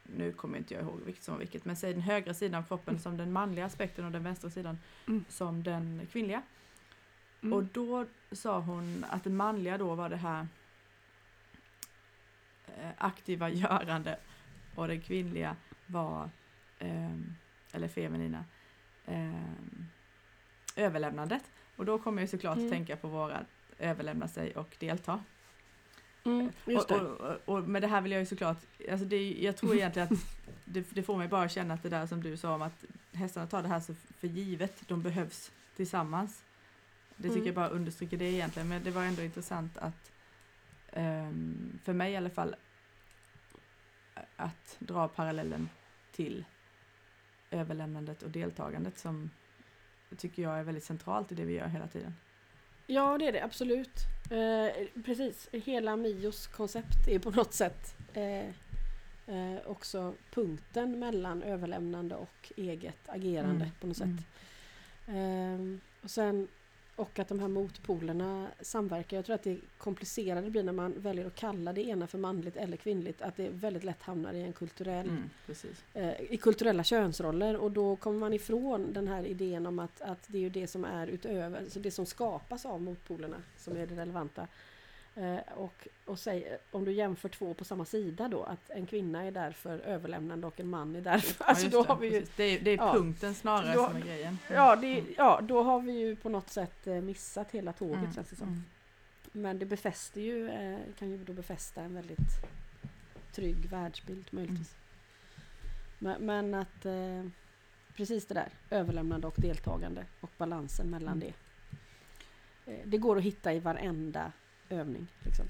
[0.03, 2.68] nu kommer inte jag ihåg vilket som var vilket, men säg den högra sidan av
[2.68, 5.26] kroppen som den manliga aspekten och den vänstra sidan Mm.
[5.30, 6.41] som den kvinnliga.
[7.41, 7.53] Mm.
[7.53, 10.47] Och då sa hon att den manliga då var det här
[12.97, 14.17] aktiva görande
[14.76, 15.55] och den kvinnliga
[15.86, 16.30] var,
[16.80, 17.36] ehm,
[17.72, 18.45] eller feminina,
[19.05, 19.86] ehm,
[20.76, 21.43] överlämnandet.
[21.76, 22.67] Och då kommer jag såklart Mm.
[22.67, 23.45] att tänka på våra
[23.80, 25.24] överlämna sig och delta.
[26.26, 27.05] Mm, just och, det.
[27.05, 28.57] och, och, med det här vill jag ju såklart,
[28.91, 30.20] alltså det, jag tror egentligen att
[30.65, 33.47] det, det får mig bara känna att det där som du sa om att hästarna
[33.47, 36.43] tar det här så för givet, de behövs tillsammans.
[37.15, 37.45] Det tycker Mm.
[37.45, 40.11] jag bara understryker det egentligen, men det var ändå intressant att
[41.84, 42.56] för mig i alla fall
[44.36, 45.70] att dra parallellen
[46.12, 46.46] till
[47.52, 49.30] överlämnandet och deltagandet som
[50.18, 52.16] tycker jag är väldigt centralt i det vi gör hela tiden.
[52.88, 53.92] Ja, det är det absolut.
[54.32, 58.48] Eh, precis, hela Mios koncept är på något sätt eh,
[59.36, 64.08] eh, också punkten mellan överlämnande och eget agerande Mm, på något sätt.
[64.08, 64.24] mm.
[65.08, 66.48] Ehm, och sen
[67.00, 69.18] och att de här motpolerna samverkar.
[69.18, 72.58] Jag tror att det komplicerade blir när man väljer att kalla det ena för manligt
[72.58, 73.22] eller kvinnligt.
[73.22, 75.30] Att det väldigt lätt hamnar i en kulturell Mm,
[75.93, 80.24] eh, i kulturella könsroller och då kommer man ifrån den här idén om att, att
[80.28, 83.88] det är ju det som är utöver, så det som skapas av motpolerna som är
[83.88, 84.47] det relevanta.
[85.20, 89.24] Eh, och och säg, om du jämför två på samma sida då, att en kvinna
[89.24, 91.43] är därför överlämnande och en man är därför...
[91.45, 92.36] Alltså då det, har vi ju, precis.
[92.36, 92.93] det, är, det är ja.
[92.93, 94.38] punkten snarare Då- som är grejen.
[94.49, 95.13] ja, det, Mm.
[95.17, 98.36] ja, då har vi ju på något sätt eh, missat hela tåget Mm, känns det
[98.36, 98.47] som.
[98.47, 98.63] mm.
[99.32, 102.30] Men det befäster ju, eh, kan ju då befästa en väldigt
[103.32, 104.76] trygg världsbild möjligtvis.
[105.99, 106.86] Men, men att
[107.95, 111.34] precis det där, överlämnande och deltagande och balansen mellan Mm.
[112.65, 112.82] det.
[112.86, 114.32] Det går att hitta i varenda
[114.70, 115.07] övning.
[115.24, 115.45] Liksom.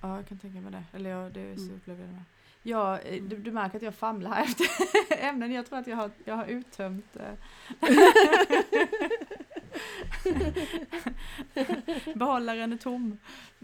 [0.00, 0.84] Ja, jag kan tänka mig det.
[0.96, 1.76] Eller ja, det är så Mm.
[1.76, 2.24] upplever jag det med.
[2.66, 4.66] Ja, eh, du, du märker att jag famlar här efter
[5.24, 5.52] ämnen.
[5.52, 7.32] Jag tror att jag har, jag har uttömt eh,
[12.14, 13.18] Behållaren är tom.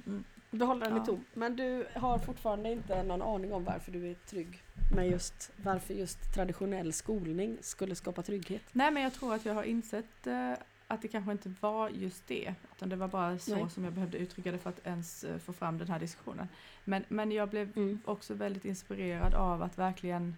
[0.07, 0.25] Mm.
[0.51, 1.03] Behållaren Ja.
[1.03, 1.25] är tom.
[1.35, 4.63] Men du har fortfarande inte någon aning om varför du är trygg
[4.95, 8.63] med just varför just traditionell skolning skulle skapa trygghet.
[8.73, 10.53] Nej, men jag tror att jag har insett eh,
[10.91, 12.55] att det kanske inte var just det.
[12.77, 13.71] Utan det var bara så Nej.
[13.71, 16.49] som jag behövde uttrycka det för att ens eh, få fram den här diskussionen.
[16.85, 18.01] Men, men jag blev Mm.
[18.05, 20.37] också väldigt inspirerad av att verkligen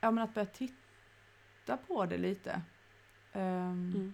[0.00, 2.62] ja, men att börja titta på det lite.
[3.32, 4.12] Ehm,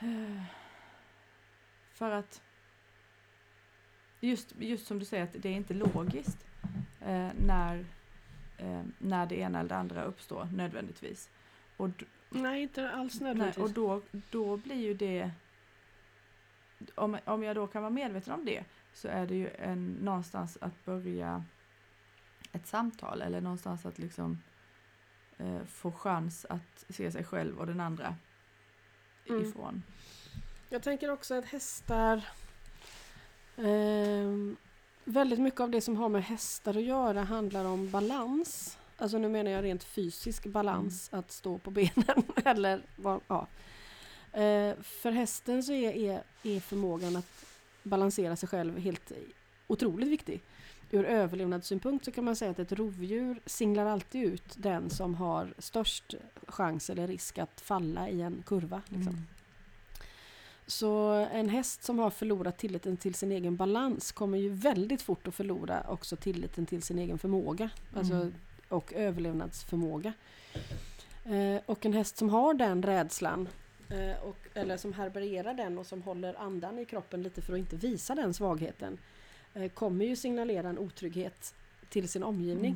[0.00, 0.36] Mm.
[0.36, 0.42] eh,
[1.92, 2.42] För att
[4.20, 6.46] just, just som du säger att det är inte logiskt
[7.00, 7.86] eh, när,
[8.58, 11.30] eh, när det ena eller det andra uppstår nödvändigtvis.
[11.76, 11.90] Och,
[12.30, 13.64] Nej, inte alls nödvändigtvis.
[13.64, 15.30] och då, då blir ju det
[16.94, 18.64] om, om jag då kan vara medveten om det
[18.94, 21.44] så är det ju en, någonstans att börja
[22.52, 24.42] ett samtal eller någonstans att liksom
[25.38, 28.16] eh, få chans att se sig själv och den andra
[29.28, 29.42] Mm.
[29.48, 29.82] ifrån.
[30.68, 32.28] Jag tänker också att hästar...
[33.56, 34.56] ehm,
[35.04, 38.78] väldigt mycket av det som har med hästar att göra handlar om balans.
[38.98, 42.22] Alltså nu menar jag rent fysisk balans, att stå på benen.
[42.44, 43.46] eller vad, ja.
[44.32, 47.44] Eh, för hästen så är, är, är förmågan att
[47.82, 49.12] balansera sig själv helt
[49.66, 50.42] otroligt viktig.
[50.90, 55.54] Ur överlevnadssynpunkt så kan man säga att ett rovdjur singlar alltid ut den som har
[55.58, 56.14] störst
[56.48, 58.82] chans eller risk att falla i en kurva.
[58.88, 59.12] Liksom.
[59.12, 59.24] Mm.
[60.66, 65.28] Så en häst som har förlorat tilliten till sin egen balans kommer ju väldigt fort
[65.28, 67.70] att förlora också tilliten till sin egen förmåga.
[67.94, 68.34] Alltså, Mm.
[68.68, 70.12] Och överlevnadsförmåga.
[71.24, 73.48] Eh, och en häst som har den rädslan
[73.90, 77.58] eh, och, eller som härbärgerar den och som håller andan i kroppen lite för att
[77.58, 78.98] inte visa den svagheten
[79.54, 81.54] eh, kommer ju signalera en otrygghet
[81.88, 82.72] till sin omgivning.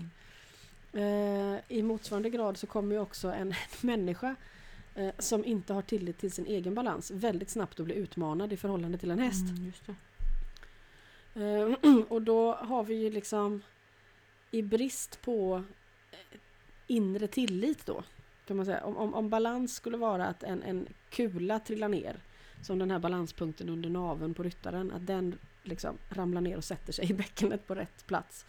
[0.92, 1.60] Mm.
[1.68, 4.34] I motsvarande grad så kommer ju också en människa
[4.94, 8.56] eh, som inte har tillit till sin egen balans väldigt snabbt att bli utmanad i
[8.56, 9.44] förhållande till en häst.
[11.34, 11.76] Mm.
[11.82, 13.62] Eh, och då har vi ju liksom
[14.50, 15.64] i brist på
[16.86, 18.02] inre tillit då
[18.46, 18.84] kan man säga.
[18.84, 22.16] Om, om, om balans skulle vara att en, en kula trillar ner
[22.62, 26.92] som den här balanspunkten under naveln på ryttaren att den liksom ramlar ner och sätter
[26.92, 28.46] sig i bäckenet på rätt plats.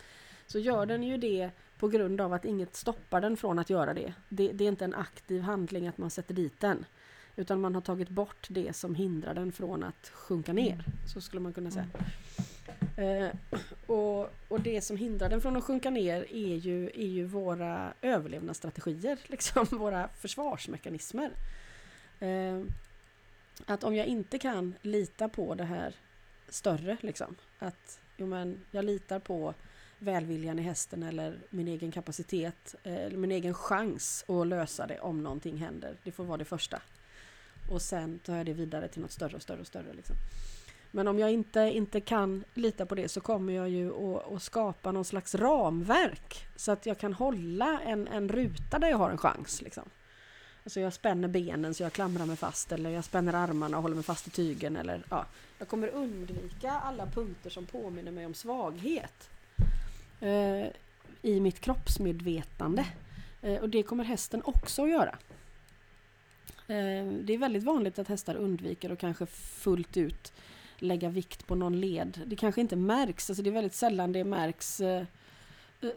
[0.48, 3.94] Så gör den ju det på grund av att inget stoppar den från att göra
[3.94, 4.14] det.
[4.30, 6.86] Det, det är inte en aktiv handling att man sätter dit den.
[7.36, 10.84] Utan man har tagit bort det som hindrar den från att sjunka ner.
[11.14, 11.84] Så skulle man kunna säga.
[11.84, 12.06] Mm.
[13.02, 13.30] Eh,
[13.86, 17.94] och, och det som hindrar den från att sjunka ner är ju, är ju våra
[18.02, 21.32] överlevnadsstrategier, liksom våra försvarsmekanismer.
[22.20, 22.62] Eh,
[23.66, 25.96] att om jag inte kan lita på det här
[26.50, 29.54] större, liksom, att jo, men, jag litar på
[30.00, 35.00] välviljan i hästen eller min egen kapacitet, eh, eller min egen chans att lösa det
[35.00, 35.98] om någonting händer.
[36.04, 36.82] Det får vara det första.
[37.70, 39.94] Och sen tar jag det vidare till något större och större och större.
[39.94, 40.16] Liksom.
[40.92, 44.42] Men om jag inte, inte kan lita på det så kommer jag ju att, att
[44.42, 49.10] skapa någon slags ramverk så att jag kan hålla en, en ruta där jag har
[49.10, 49.62] en chans.
[49.62, 49.84] Liksom.
[50.64, 53.96] Alltså jag spänner benen så jag klamrar mig fast eller jag spänner armarna och håller
[53.96, 54.76] mig fast i tygen.
[54.76, 55.26] Eller, ja.
[55.60, 59.30] Jag kommer undvika alla punkter som påminner mig om svaghet
[60.20, 60.68] eh,
[61.22, 62.86] i mitt kroppsmedvetande.
[63.42, 65.18] Eh, och det kommer hästen också att göra.
[66.68, 70.34] Eh, det är väldigt vanligt att hästar undviker och kanske fullt ut
[70.82, 72.22] lägga vikt på någon led.
[72.26, 75.06] Det kanske inte märks, alltså det är väldigt sällan det märks eh,
[75.82, 75.90] eh,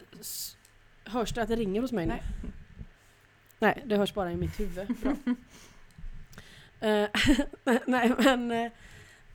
[1.04, 2.12] Hörs det att det ringer hos mig nu?
[2.12, 2.22] Nej.
[3.58, 4.88] Nej, det hörs bara i mitt huvud.
[6.80, 7.08] Eh,
[7.86, 8.50] Nej, men...
[8.50, 8.70] eh,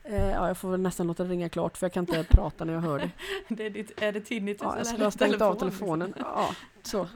[0.04, 2.72] ja, jag får väl nästan låta det ringa klart för jag kan inte prata när
[2.72, 3.10] jag hör det.
[3.48, 6.12] Det är, ditt, är det tinnitus Ja, jag skulle ha stängt av telefon, liksom?
[6.12, 6.14] telefonen.
[6.18, 7.08] Ja, så.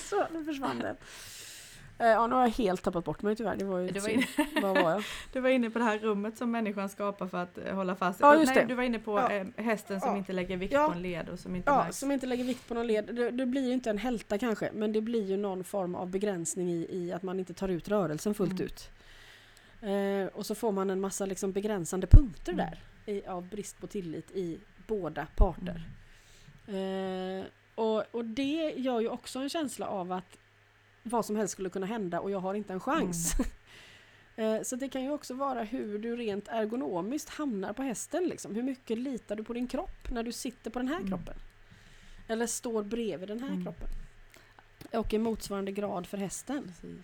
[0.00, 0.96] Så, nu försvann den.
[2.02, 3.56] Eh, Ja, nu har jag helt tappat bort mig tyvärr.
[3.56, 4.26] Det var ju Du var, inne,
[4.62, 7.74] Var var du var inne på det här rummet som människan skapar för att eh,
[7.74, 8.20] hålla fast.
[8.20, 8.68] Ja, just Nej, det.
[8.68, 9.30] du var inne på Ja.
[9.32, 10.16] eh, hästen som Ja.
[10.16, 10.86] inte lägger vikt Ja.
[10.88, 11.98] på en led och som inte Ja, märks.
[11.98, 13.14] som inte lägger vikt på någon led.
[13.14, 16.10] Det, det blir ju inte en hälta kanske, men det blir ju någon form av
[16.10, 18.64] begränsning i, i att man inte tar ut rörelsen fullt Mm.
[18.64, 18.90] ut.
[19.82, 22.66] Eh, och så får man en massa liksom begränsande punkter Mm.
[22.66, 22.80] där
[23.14, 25.82] i, av brist på tillit i båda parter.
[26.68, 27.44] Eh,
[27.74, 30.38] och, och det gör ju också en känsla av att
[31.02, 33.34] vad som helst skulle kunna hända och jag har inte en chans.
[34.36, 38.24] Eh, Så det kan ju också vara hur du rent ergonomiskt hamnar på hästen.
[38.24, 38.54] Liksom.
[38.54, 41.08] Hur mycket litar du på din kropp när du sitter på den här Mm.
[41.08, 41.34] kroppen?
[42.28, 43.64] Eller står bredvid den här Mm.
[43.64, 43.88] kroppen?
[45.00, 46.64] Och i motsvarande grad för hästen.
[46.64, 46.98] Precis.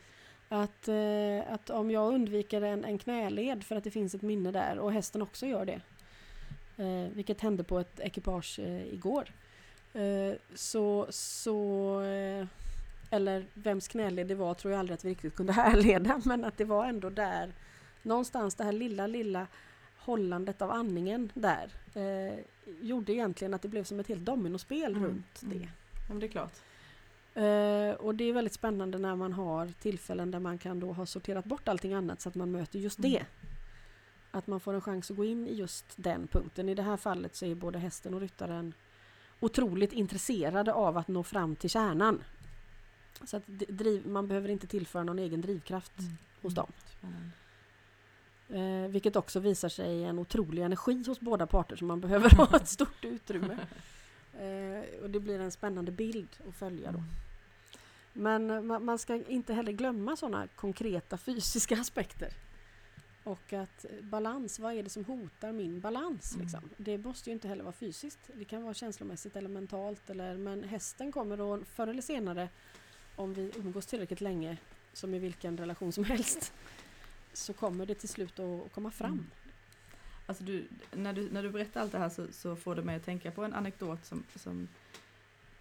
[0.49, 4.51] Att, eh, att om jag undviker en, en knäled för att det finns ett minne
[4.51, 5.81] där och hästen också gör det.
[6.85, 8.59] Eh, vilket hände på ett ekipage
[8.93, 9.33] igår.
[10.55, 12.01] Så, så
[13.11, 16.57] eller vems knäled det var tror jag aldrig att vi riktigt kunde härleda men att
[16.57, 17.53] det var ändå där
[18.03, 19.47] någonstans det här lilla lilla
[19.97, 22.39] hållandet av andningen där eh,
[22.81, 25.59] gjorde egentligen att det blev som ett helt dominospel Mm, runt mm.
[25.59, 25.65] det.
[25.65, 26.53] Ja, men det är klart.
[27.35, 31.07] Eh, och det är väldigt spännande när man har tillfällen där man kan då ha
[31.07, 33.11] sorterat bort allting annat så att man möter just Mm.
[33.11, 33.25] det.
[34.31, 36.69] Att man får en chans att gå in i just den punkten.
[36.69, 38.75] I det här fallet så är både hästen och ryttaren
[39.41, 42.23] otroligt intresserade av att nå fram till kärnan.
[43.25, 45.93] Så att driv, man behöver inte tillföra någon egen drivkraft
[46.43, 46.73] hos dem.
[48.49, 52.57] Eh, vilket också visar sig en otrolig energi hos båda parter så man behöver ha
[52.57, 53.59] ett stort utrymme.
[54.39, 57.03] Eh, och det blir en spännande bild att följa då.
[58.13, 62.33] Men eh, man, man ska inte heller glömma sådana konkreta fysiska aspekter.
[63.25, 66.35] Och att eh, balans, vad är det som hotar min balans?
[66.35, 66.45] Mm.
[66.45, 66.71] Liksom?
[66.77, 68.31] Det måste ju inte heller vara fysiskt.
[68.35, 70.11] Det kan vara känslomässigt eller mentalt.
[70.11, 72.49] Eller, men hästen kommer då förr eller senare,
[73.19, 74.57] om vi umgås tillräckligt länge,
[74.93, 76.53] som i vilken relation som helst,
[77.33, 79.13] så kommer det till slut att, komma fram.
[79.13, 79.27] Mm.
[80.27, 82.97] Alltså du, när, du, när du berättar allt det här så, så får det mig
[82.97, 84.69] att tänka på en anekdot som, som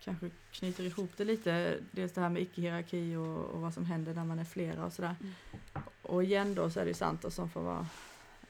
[0.03, 1.79] kanske knyter ihop det lite.
[1.91, 4.93] Dels det här med icke-hierarki och, och vad som händer när man är flera och
[4.93, 5.15] sådär.
[5.21, 5.33] Mm.
[6.01, 7.87] Och igen då så är det ju Santos som får vara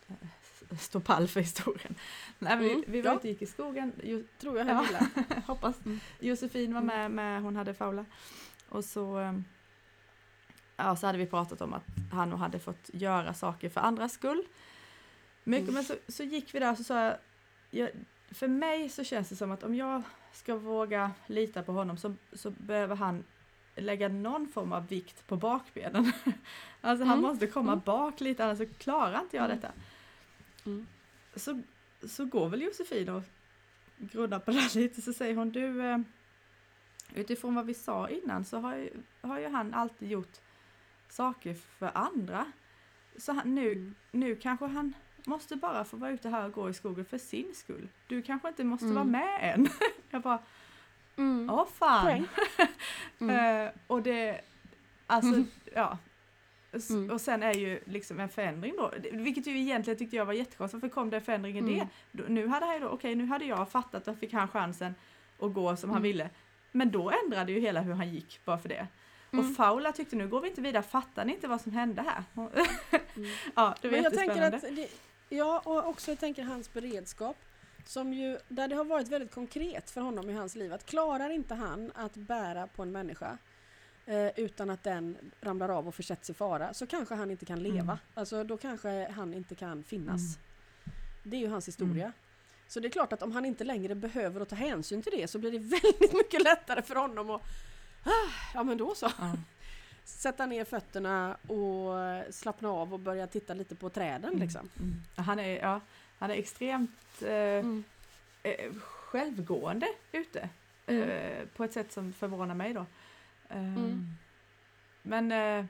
[0.08, 1.96] eh, stå pall för historien.
[2.40, 3.30] Nej, vi, Mm, vi var ja.
[3.30, 4.86] gick i skogen, jo, Tror jag Ja.
[5.48, 5.86] hoppas.
[5.86, 6.00] Mm.
[6.20, 8.06] Josefin var med, med, hon hade Faula.
[8.70, 9.34] Och så, eh,
[10.76, 14.14] ja, så hade vi pratat om att han nog hade fått göra saker för andras
[14.14, 14.44] skull.
[15.44, 15.74] Mycket, Mm.
[15.76, 17.18] Men så, så gick vi där och så sa jag,
[17.72, 17.90] jag,
[18.32, 20.02] för mig så känns det som att om jag
[20.34, 23.24] ska våga lita på honom så, så behöver han
[23.76, 26.12] lägga någon form av vikt på bakbenen.
[26.82, 27.32] alltså han Mm.
[27.32, 27.82] måste komma Mm.
[27.86, 29.58] bak lite annars så klarar inte jag Mm.
[29.58, 29.74] detta.
[30.66, 30.88] Mm.
[31.36, 31.62] Så,
[32.08, 33.24] så går väl Josefin och
[33.98, 35.98] grunnar på det här lite så säger hon du eh,
[37.16, 38.90] utifrån vad vi sa innan så har ju,
[39.22, 40.38] har ju han alltid gjort
[41.10, 42.46] saker för andra.
[43.18, 43.96] Så han, nu, Mm.
[44.12, 44.94] nu kanske han
[45.26, 47.88] måste bara få vara ute här och gå i skogen för sin skull.
[48.08, 48.96] Du kanske inte måste Mm.
[48.96, 49.68] vara med än.
[50.10, 50.40] Jag bara,
[51.18, 51.50] Mm.
[51.50, 52.28] åh fan.
[53.20, 54.42] Eh, och det,
[55.08, 55.48] alltså, Mm.
[55.76, 55.98] ja.
[56.90, 57.10] Mm.
[57.12, 60.84] Och sen är ju liksom en förändring då, vilket ju egentligen tyckte jag var jättekonstigt,
[60.84, 61.74] varför kom det en förändring i Mm.
[61.74, 61.88] det?
[62.12, 64.96] Då, nu hade han ju då, okej nu hade jag fattat och fick han chansen
[65.40, 66.04] att gå som han Mm.
[66.04, 66.30] ville.
[66.78, 68.88] Men då ändrade ju hela hur han gick bara för det.
[69.32, 69.46] Mm.
[69.46, 72.24] Och Faula tyckte nu går vi inte vidare, fattar ni inte vad som hände här?
[73.18, 73.30] Mm.
[73.56, 74.90] ja, det var Men jag tänker att det,
[75.30, 77.38] Ja, och också jag tänker hans beredskap.
[77.86, 80.74] Som ju, där det har varit väldigt konkret för honom i hans liv.
[80.74, 83.38] Att klarar inte han att bära på en människa
[84.06, 87.64] eh, utan att den ramlar av och försätts i fara så kanske han inte kan
[87.64, 87.80] leva.
[87.80, 87.98] Mm.
[88.14, 90.22] Alltså då kanske han inte kan finnas.
[90.22, 90.98] Mm.
[91.24, 92.12] Det är ju hans historia.
[92.68, 95.28] Så det är klart att om han inte längre behöver att ta hänsyn till det
[95.28, 97.42] så blir det väldigt mycket lättare för honom att
[98.04, 98.12] ah,
[98.54, 99.12] Ja men då så.
[99.20, 99.34] Ja.
[100.04, 101.94] Sätta ner fötterna och
[102.34, 104.40] slappna av och börja titta lite på träden Mm.
[104.42, 104.70] liksom.
[104.80, 104.96] Mm.
[105.28, 105.82] Han, är, ja,
[106.20, 107.84] han är extremt eh, Mm.
[108.44, 110.50] eh, självgående ute.
[110.88, 111.10] Mm.
[111.10, 112.86] Eh, på ett sätt som förvånar mig då.
[113.50, 114.08] Eh, Mm.
[115.02, 115.66] Men eh,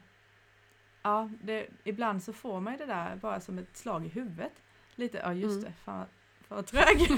[1.04, 4.54] ja, det, ibland så får man ju det där bara som ett slag i huvudet.
[4.96, 5.64] Lite, ja just Mm.
[5.64, 6.06] det, fan,
[6.48, 7.02] vad trög.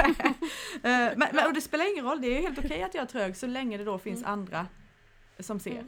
[0.74, 3.08] Eh, men, men, och det spelar ingen roll, det är helt okej att jag är
[3.08, 4.32] trög så länge det då finns Mm.
[4.32, 4.68] andra
[5.40, 5.72] som ser.
[5.72, 5.88] Mm.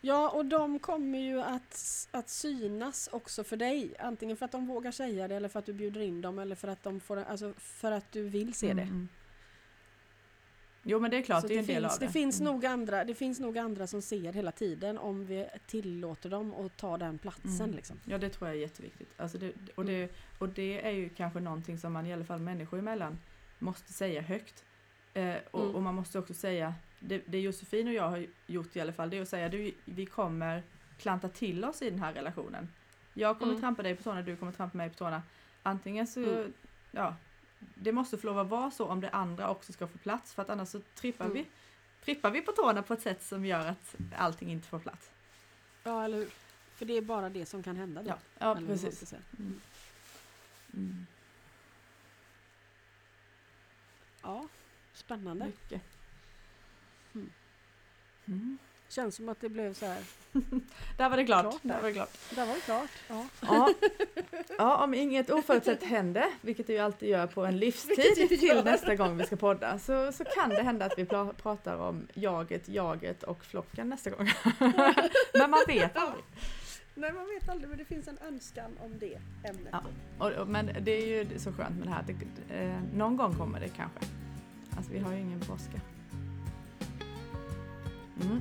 [0.00, 3.94] Ja, och de kommer ju att, att synas också för dig.
[3.98, 6.54] Antingen för att de vågar säga det eller för att du bjuder in dem eller
[6.56, 8.82] för att, de får, alltså för att du vill se det.
[8.82, 9.08] Mm, mm.
[10.88, 12.06] Jo men det är klart, Så det är en det, del finns, av det.
[12.06, 12.52] det, finns Mm.
[12.52, 16.76] nog andra, det finns nog andra som ser hela tiden om vi tillåter dem att
[16.76, 17.50] ta den platsen.
[17.60, 17.76] Mm.
[17.76, 18.00] Liksom.
[18.04, 19.08] Ja det tror jag är jätteviktigt.
[19.16, 22.38] Alltså det, och, det, och det är ju kanske någonting som man i alla fall
[22.40, 23.18] människor emellan
[23.58, 24.64] måste säga högt.
[25.14, 25.74] Eh, och, Mm.
[25.74, 29.10] och man måste också säga, det, det Josefin och jag har gjort i alla fall,
[29.10, 30.62] det är att säga du, vi kommer
[30.98, 32.68] klanta till oss i den här relationen.
[33.14, 33.60] Jag kommer Mm.
[33.60, 35.22] trampa dig på tårna, du kommer trampa mig på tårna.
[35.62, 36.52] Antingen så, Mm.
[36.92, 37.16] ja,
[37.58, 40.42] det måste få lov att vara så om det andra också ska få plats för
[40.42, 41.36] att annars så trippar Mm.
[41.36, 41.46] vi
[42.04, 45.10] trippar vi på tårna på ett sätt som gör att allting inte får plats.
[45.82, 46.30] Ja, eller hur?
[46.74, 48.08] För det är bara det som kan hända då.
[48.08, 49.12] Ja, ja precis.
[49.12, 49.60] Mm.
[50.74, 51.06] Mm.
[54.22, 54.48] Ja,
[54.92, 55.46] spännande.
[55.46, 55.82] Mycket.
[58.88, 59.98] Känns som att det blev så här.
[60.96, 61.42] Där var det klart.
[61.42, 61.80] Klart där där.
[61.80, 62.10] var det klart.
[62.30, 62.90] Där var det klart.
[63.08, 63.26] Ja.
[63.40, 63.70] Ja.
[64.58, 68.94] ja, om inget oförutsett händer, vilket det ju alltid gör på en livstid till nästa
[68.94, 71.04] gång vi ska podda, så, så kan det hända att vi
[71.36, 74.30] pratar om jaget, jaget och flocken nästa gång.
[75.34, 76.24] Men man vet aldrig.
[76.98, 79.72] Nej, man vet aldrig, men det finns en önskan om det ämnet.
[79.72, 79.82] Ja.
[80.18, 83.16] Och, och, men det är ju så skönt med det här, att det, eh, någon
[83.16, 83.98] gång kommer det kanske.
[84.76, 85.80] Alltså vi har ju ingen brådska.
[88.22, 88.40] Mm.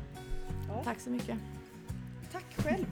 [0.84, 1.38] Tack så mycket.
[2.32, 2.86] Tack själv.